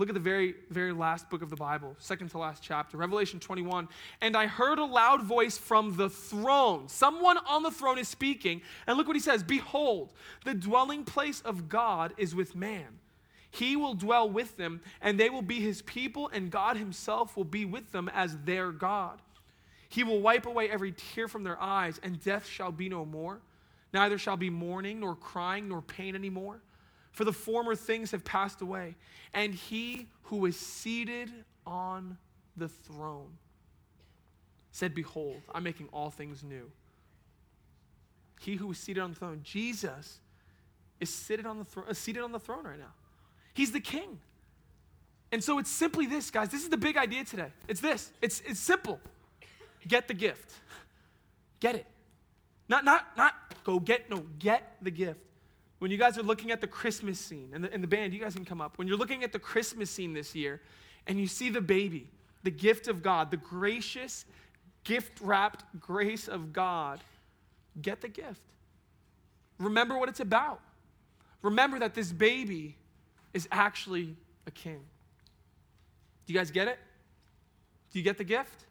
Look 0.00 0.08
at 0.08 0.14
the 0.14 0.18
very, 0.18 0.54
very 0.70 0.94
last 0.94 1.28
book 1.28 1.42
of 1.42 1.50
the 1.50 1.56
Bible, 1.56 1.94
second 1.98 2.30
to 2.30 2.38
last 2.38 2.62
chapter, 2.62 2.96
Revelation 2.96 3.38
21. 3.38 3.86
And 4.22 4.34
I 4.34 4.46
heard 4.46 4.78
a 4.78 4.84
loud 4.86 5.22
voice 5.22 5.58
from 5.58 5.98
the 5.98 6.08
throne. 6.08 6.88
Someone 6.88 7.36
on 7.46 7.62
the 7.62 7.70
throne 7.70 7.98
is 7.98 8.08
speaking. 8.08 8.62
And 8.86 8.96
look 8.96 9.06
what 9.06 9.14
he 9.14 9.20
says 9.20 9.42
Behold, 9.42 10.14
the 10.46 10.54
dwelling 10.54 11.04
place 11.04 11.42
of 11.42 11.68
God 11.68 12.14
is 12.16 12.34
with 12.34 12.56
man. 12.56 12.86
He 13.50 13.76
will 13.76 13.92
dwell 13.92 14.26
with 14.26 14.56
them, 14.56 14.80
and 15.02 15.20
they 15.20 15.28
will 15.28 15.42
be 15.42 15.60
his 15.60 15.82
people, 15.82 16.30
and 16.32 16.50
God 16.50 16.78
himself 16.78 17.36
will 17.36 17.44
be 17.44 17.66
with 17.66 17.92
them 17.92 18.08
as 18.14 18.38
their 18.46 18.72
God. 18.72 19.20
He 19.90 20.02
will 20.02 20.22
wipe 20.22 20.46
away 20.46 20.70
every 20.70 20.92
tear 20.92 21.28
from 21.28 21.44
their 21.44 21.60
eyes, 21.60 22.00
and 22.02 22.24
death 22.24 22.46
shall 22.46 22.72
be 22.72 22.88
no 22.88 23.04
more. 23.04 23.42
Neither 23.92 24.16
shall 24.16 24.38
be 24.38 24.48
mourning, 24.48 25.00
nor 25.00 25.14
crying, 25.14 25.68
nor 25.68 25.82
pain 25.82 26.14
anymore 26.14 26.62
for 27.12 27.24
the 27.24 27.32
former 27.32 27.74
things 27.74 28.10
have 28.12 28.24
passed 28.24 28.60
away. 28.60 28.94
And 29.34 29.54
he 29.54 30.08
who 30.24 30.46
is 30.46 30.58
seated 30.58 31.30
on 31.66 32.16
the 32.56 32.68
throne 32.68 33.38
said, 34.70 34.94
Behold, 34.94 35.42
I'm 35.54 35.62
making 35.62 35.88
all 35.92 36.10
things 36.10 36.42
new. 36.42 36.70
He 38.40 38.56
who 38.56 38.70
is 38.70 38.78
seated 38.78 39.00
on 39.00 39.10
the 39.10 39.16
throne, 39.16 39.40
Jesus, 39.42 40.18
is 41.00 41.12
seated 41.12 41.46
on 41.46 41.58
the, 41.58 41.64
thro- 41.64 41.84
uh, 41.88 41.94
seated 41.94 42.22
on 42.22 42.32
the 42.32 42.40
throne 42.40 42.64
right 42.64 42.78
now. 42.78 42.92
He's 43.54 43.72
the 43.72 43.80
king. 43.80 44.18
And 45.32 45.42
so 45.44 45.58
it's 45.58 45.70
simply 45.70 46.06
this, 46.06 46.30
guys. 46.30 46.48
This 46.48 46.62
is 46.62 46.70
the 46.70 46.76
big 46.76 46.96
idea 46.96 47.24
today. 47.24 47.48
It's 47.68 47.80
this. 47.80 48.10
It's, 48.22 48.40
it's 48.46 48.58
simple. 48.58 48.98
Get 49.86 50.08
the 50.08 50.14
gift. 50.14 50.52
Get 51.60 51.74
it. 51.74 51.86
Not, 52.68 52.84
not, 52.84 53.06
not 53.16 53.34
go 53.64 53.78
get, 53.78 54.08
no, 54.10 54.24
get 54.38 54.76
the 54.80 54.90
gift 54.90 55.20
when 55.80 55.90
you 55.90 55.96
guys 55.96 56.18
are 56.18 56.22
looking 56.22 56.50
at 56.50 56.60
the 56.60 56.66
Christmas 56.66 57.18
scene, 57.18 57.50
and 57.54 57.64
the, 57.64 57.72
and 57.72 57.82
the 57.82 57.88
band, 57.88 58.12
you 58.12 58.20
guys 58.20 58.34
can 58.34 58.44
come 58.44 58.60
up. 58.60 58.76
When 58.76 58.86
you're 58.86 58.98
looking 58.98 59.24
at 59.24 59.32
the 59.32 59.38
Christmas 59.38 59.90
scene 59.90 60.12
this 60.12 60.34
year, 60.34 60.60
and 61.06 61.18
you 61.18 61.26
see 61.26 61.48
the 61.48 61.62
baby, 61.62 62.06
the 62.42 62.50
gift 62.50 62.86
of 62.86 63.02
God, 63.02 63.30
the 63.30 63.38
gracious, 63.38 64.26
gift 64.84 65.18
wrapped 65.22 65.64
grace 65.80 66.28
of 66.28 66.52
God, 66.52 67.00
get 67.80 68.02
the 68.02 68.08
gift. 68.08 68.42
Remember 69.58 69.98
what 69.98 70.10
it's 70.10 70.20
about. 70.20 70.60
Remember 71.40 71.78
that 71.78 71.94
this 71.94 72.12
baby 72.12 72.76
is 73.32 73.48
actually 73.50 74.16
a 74.46 74.50
king. 74.50 74.80
Do 76.26 76.32
you 76.34 76.38
guys 76.38 76.50
get 76.50 76.68
it? 76.68 76.78
Do 77.90 77.98
you 77.98 78.04
get 78.04 78.18
the 78.18 78.24
gift? 78.24 78.66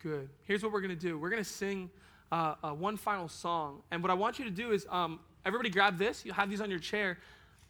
Good. 0.00 0.28
Here's 0.44 0.62
what 0.62 0.72
we're 0.72 0.80
going 0.80 0.96
to 0.96 1.00
do 1.00 1.18
we're 1.18 1.30
going 1.30 1.42
to 1.42 1.48
sing 1.48 1.90
uh, 2.30 2.54
uh, 2.62 2.70
one 2.70 2.96
final 2.96 3.28
song. 3.28 3.82
And 3.90 4.00
what 4.00 4.12
I 4.12 4.14
want 4.14 4.38
you 4.38 4.44
to 4.44 4.50
do 4.50 4.70
is 4.70 4.86
um, 4.90 5.18
everybody 5.44 5.70
grab 5.70 5.98
this. 5.98 6.24
You'll 6.24 6.34
have 6.34 6.50
these 6.50 6.60
on 6.60 6.70
your 6.70 6.78
chair. 6.78 7.18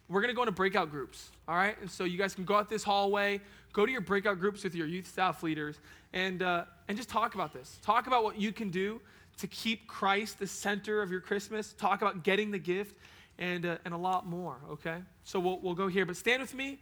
We're 0.07 0.21
going 0.21 0.31
to 0.31 0.35
go 0.35 0.41
into 0.41 0.51
breakout 0.51 0.89
groups, 0.89 1.29
all 1.47 1.55
right? 1.55 1.79
And 1.81 1.89
so 1.89 2.03
you 2.03 2.17
guys 2.17 2.33
can 2.33 2.43
go 2.43 2.55
out 2.55 2.69
this 2.69 2.83
hallway, 2.83 3.41
go 3.73 3.85
to 3.85 3.91
your 3.91 4.01
breakout 4.01 4.39
groups 4.39 4.63
with 4.63 4.73
your 4.73 4.87
youth 4.87 5.07
staff 5.07 5.43
leaders, 5.43 5.79
and, 6.13 6.41
uh, 6.41 6.65
and 6.87 6.97
just 6.97 7.09
talk 7.09 7.35
about 7.35 7.53
this. 7.53 7.77
Talk 7.83 8.07
about 8.07 8.23
what 8.23 8.39
you 8.39 8.51
can 8.51 8.71
do 8.71 8.99
to 9.37 9.47
keep 9.47 9.87
Christ 9.87 10.39
the 10.39 10.47
center 10.47 11.01
of 11.01 11.11
your 11.11 11.21
Christmas. 11.21 11.73
Talk 11.73 12.01
about 12.01 12.23
getting 12.23 12.49
the 12.49 12.57
gift 12.57 12.95
and, 13.37 13.65
uh, 13.65 13.77
and 13.85 13.93
a 13.93 13.97
lot 13.97 14.25
more, 14.25 14.57
okay? 14.71 14.97
So 15.23 15.39
we'll, 15.39 15.59
we'll 15.59 15.75
go 15.75 15.87
here. 15.87 16.05
But 16.05 16.17
stand 16.17 16.41
with 16.41 16.55
me. 16.55 16.79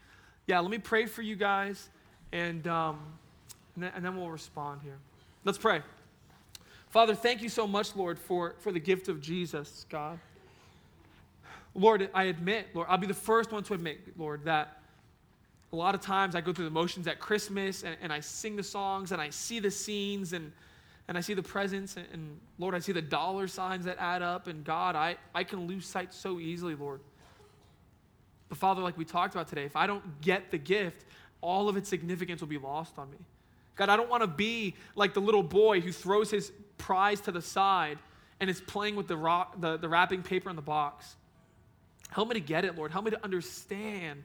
Yeah, 0.47 0.59
let 0.61 0.71
me 0.71 0.77
pray 0.77 1.05
for 1.05 1.21
you 1.21 1.35
guys, 1.35 1.89
and, 2.31 2.65
um, 2.67 2.99
and, 3.75 3.83
then, 3.83 3.91
and 3.93 4.05
then 4.05 4.15
we'll 4.15 4.31
respond 4.31 4.81
here. 4.81 4.97
Let's 5.43 5.57
pray. 5.57 5.81
Father, 6.89 7.13
thank 7.13 7.41
you 7.41 7.49
so 7.49 7.67
much, 7.67 7.93
Lord, 7.95 8.17
for, 8.17 8.55
for 8.59 8.71
the 8.71 8.79
gift 8.79 9.09
of 9.09 9.19
Jesus, 9.19 9.85
God. 9.89 10.17
Lord, 11.77 12.09
I 12.13 12.23
admit, 12.23 12.67
Lord, 12.73 12.87
I'll 12.89 12.97
be 12.97 13.07
the 13.07 13.13
first 13.13 13.51
one 13.51 13.63
to 13.63 13.75
admit, 13.75 13.99
Lord, 14.17 14.45
that 14.45 14.81
a 15.71 15.75
lot 15.75 15.93
of 15.93 16.01
times 16.01 16.35
I 16.35 16.41
go 16.41 16.51
through 16.51 16.65
the 16.65 16.71
motions 16.71 17.07
at 17.07 17.19
Christmas 17.19 17.83
and, 17.83 17.95
and 18.01 18.11
I 18.11 18.19
sing 18.19 18.55
the 18.55 18.63
songs 18.63 19.11
and 19.11 19.21
I 19.21 19.29
see 19.29 19.59
the 19.59 19.69
scenes 19.69 20.33
and, 20.33 20.51
and 21.07 21.17
I 21.17 21.21
see 21.21 21.35
the 21.35 21.43
presents 21.43 21.95
and, 21.95 22.07
and, 22.11 22.39
Lord, 22.57 22.73
I 22.73 22.79
see 22.79 22.93
the 22.93 23.01
dollar 23.01 23.47
signs 23.47 23.85
that 23.85 23.97
add 23.99 24.23
up. 24.23 24.47
And 24.47 24.63
God, 24.63 24.95
I, 24.95 25.17
I 25.35 25.43
can 25.43 25.67
lose 25.67 25.85
sight 25.85 26.13
so 26.13 26.39
easily, 26.39 26.73
Lord. 26.73 26.99
But 28.49 28.57
Father, 28.57 28.81
like 28.81 28.97
we 28.97 29.05
talked 29.05 29.35
about 29.35 29.47
today, 29.47 29.65
if 29.65 29.75
I 29.75 29.85
don't 29.85 30.21
get 30.21 30.49
the 30.49 30.57
gift, 30.57 31.05
all 31.41 31.69
of 31.69 31.77
its 31.77 31.87
significance 31.89 32.41
will 32.41 32.47
be 32.47 32.57
lost 32.57 32.97
on 32.97 33.11
me. 33.11 33.17
God, 33.75 33.89
I 33.89 33.97
don't 33.97 34.09
want 34.09 34.23
to 34.23 34.27
be 34.27 34.73
like 34.95 35.13
the 35.13 35.21
little 35.21 35.43
boy 35.43 35.81
who 35.81 35.91
throws 35.91 36.31
his 36.31 36.51
prize 36.79 37.21
to 37.21 37.31
the 37.31 37.41
side 37.41 37.99
and 38.39 38.49
is 38.49 38.61
playing 38.61 38.95
with 38.95 39.07
the, 39.07 39.17
rock, 39.17 39.61
the, 39.61 39.77
the 39.77 39.87
wrapping 39.87 40.23
paper 40.23 40.49
in 40.49 40.55
the 40.55 40.61
box. 40.63 41.15
Help 42.09 42.29
me 42.29 42.35
to 42.35 42.39
get 42.39 42.65
it, 42.65 42.75
Lord. 42.77 42.91
Help 42.91 43.05
me 43.05 43.11
to 43.11 43.23
understand 43.23 44.23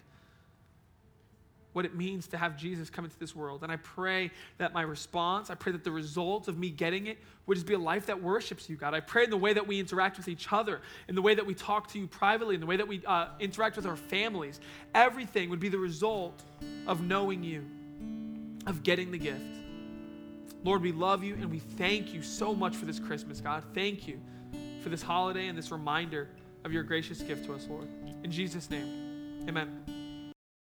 what 1.73 1.85
it 1.87 1.95
means 1.95 2.27
to 2.29 2.37
have 2.37 2.57
Jesus 2.57 2.90
come 2.90 3.05
into 3.05 3.18
this 3.18 3.35
world. 3.35 3.62
And 3.62 3.73
I 3.73 3.77
pray 3.77 4.31
that 4.59 4.75
my 4.75 4.83
response, 4.83 5.51
I 5.51 5.55
pray 5.55 5.73
that 5.73 5.85
the 5.85 5.90
result 5.90 6.49
of 6.49 6.59
me 6.59 6.71
getting 6.71 7.07
it 7.07 7.18
would 7.47 7.55
just 7.55 7.66
be 7.66 7.75
a 7.75 7.79
life 7.79 8.07
that 8.07 8.23
worships 8.23 8.68
you, 8.68 8.77
God. 8.77 8.95
I 8.95 9.01
pray 9.01 9.25
in 9.25 9.31
the 9.31 9.37
way 9.37 9.55
that 9.55 9.66
we 9.66 9.81
interact 9.81 10.18
with 10.18 10.29
each 10.29 10.53
other, 10.53 10.81
in 11.09 11.14
the 11.14 11.23
way 11.23 11.35
that 11.35 11.47
we 11.47 11.55
talk 11.55 11.88
to 11.92 11.99
you 11.99 12.07
privately, 12.07 12.55
in 12.55 12.61
the 12.61 12.66
way 12.66 12.77
that 12.77 12.87
we 12.87 13.03
uh, 13.07 13.29
interact 13.40 13.77
with 13.77 13.87
our 13.87 13.97
families, 13.97 14.61
everything 14.95 15.49
would 15.51 15.61
be 15.61 15.71
the 15.71 15.79
result 15.79 16.42
of 16.87 17.03
knowing 17.03 17.42
you, 17.42 17.64
of 18.66 18.83
getting 18.83 19.11
the 19.11 19.18
gift. 19.18 19.40
Lord, 20.64 20.83
we 20.83 20.92
love 20.92 21.25
you 21.25 21.35
and 21.35 21.51
we 21.51 21.59
thank 21.59 22.12
you 22.12 22.22
so 22.22 22.55
much 22.55 22.76
for 22.76 22.85
this 22.85 23.01
Christmas, 23.01 23.41
God. 23.41 23.64
Thank 23.74 24.07
you 24.07 24.20
for 24.83 24.91
this 24.91 25.03
holiday 25.03 25.49
and 25.49 25.57
this 25.57 25.72
reminder 25.72 26.28
of 26.65 26.73
your 26.73 26.83
gracious 26.83 27.21
gift 27.23 27.45
to 27.47 27.55
us, 27.55 27.67
Lord. 27.69 27.89
In 28.25 28.31
Jesus' 28.31 28.71
name, 28.71 29.47
amen. 29.49 30.01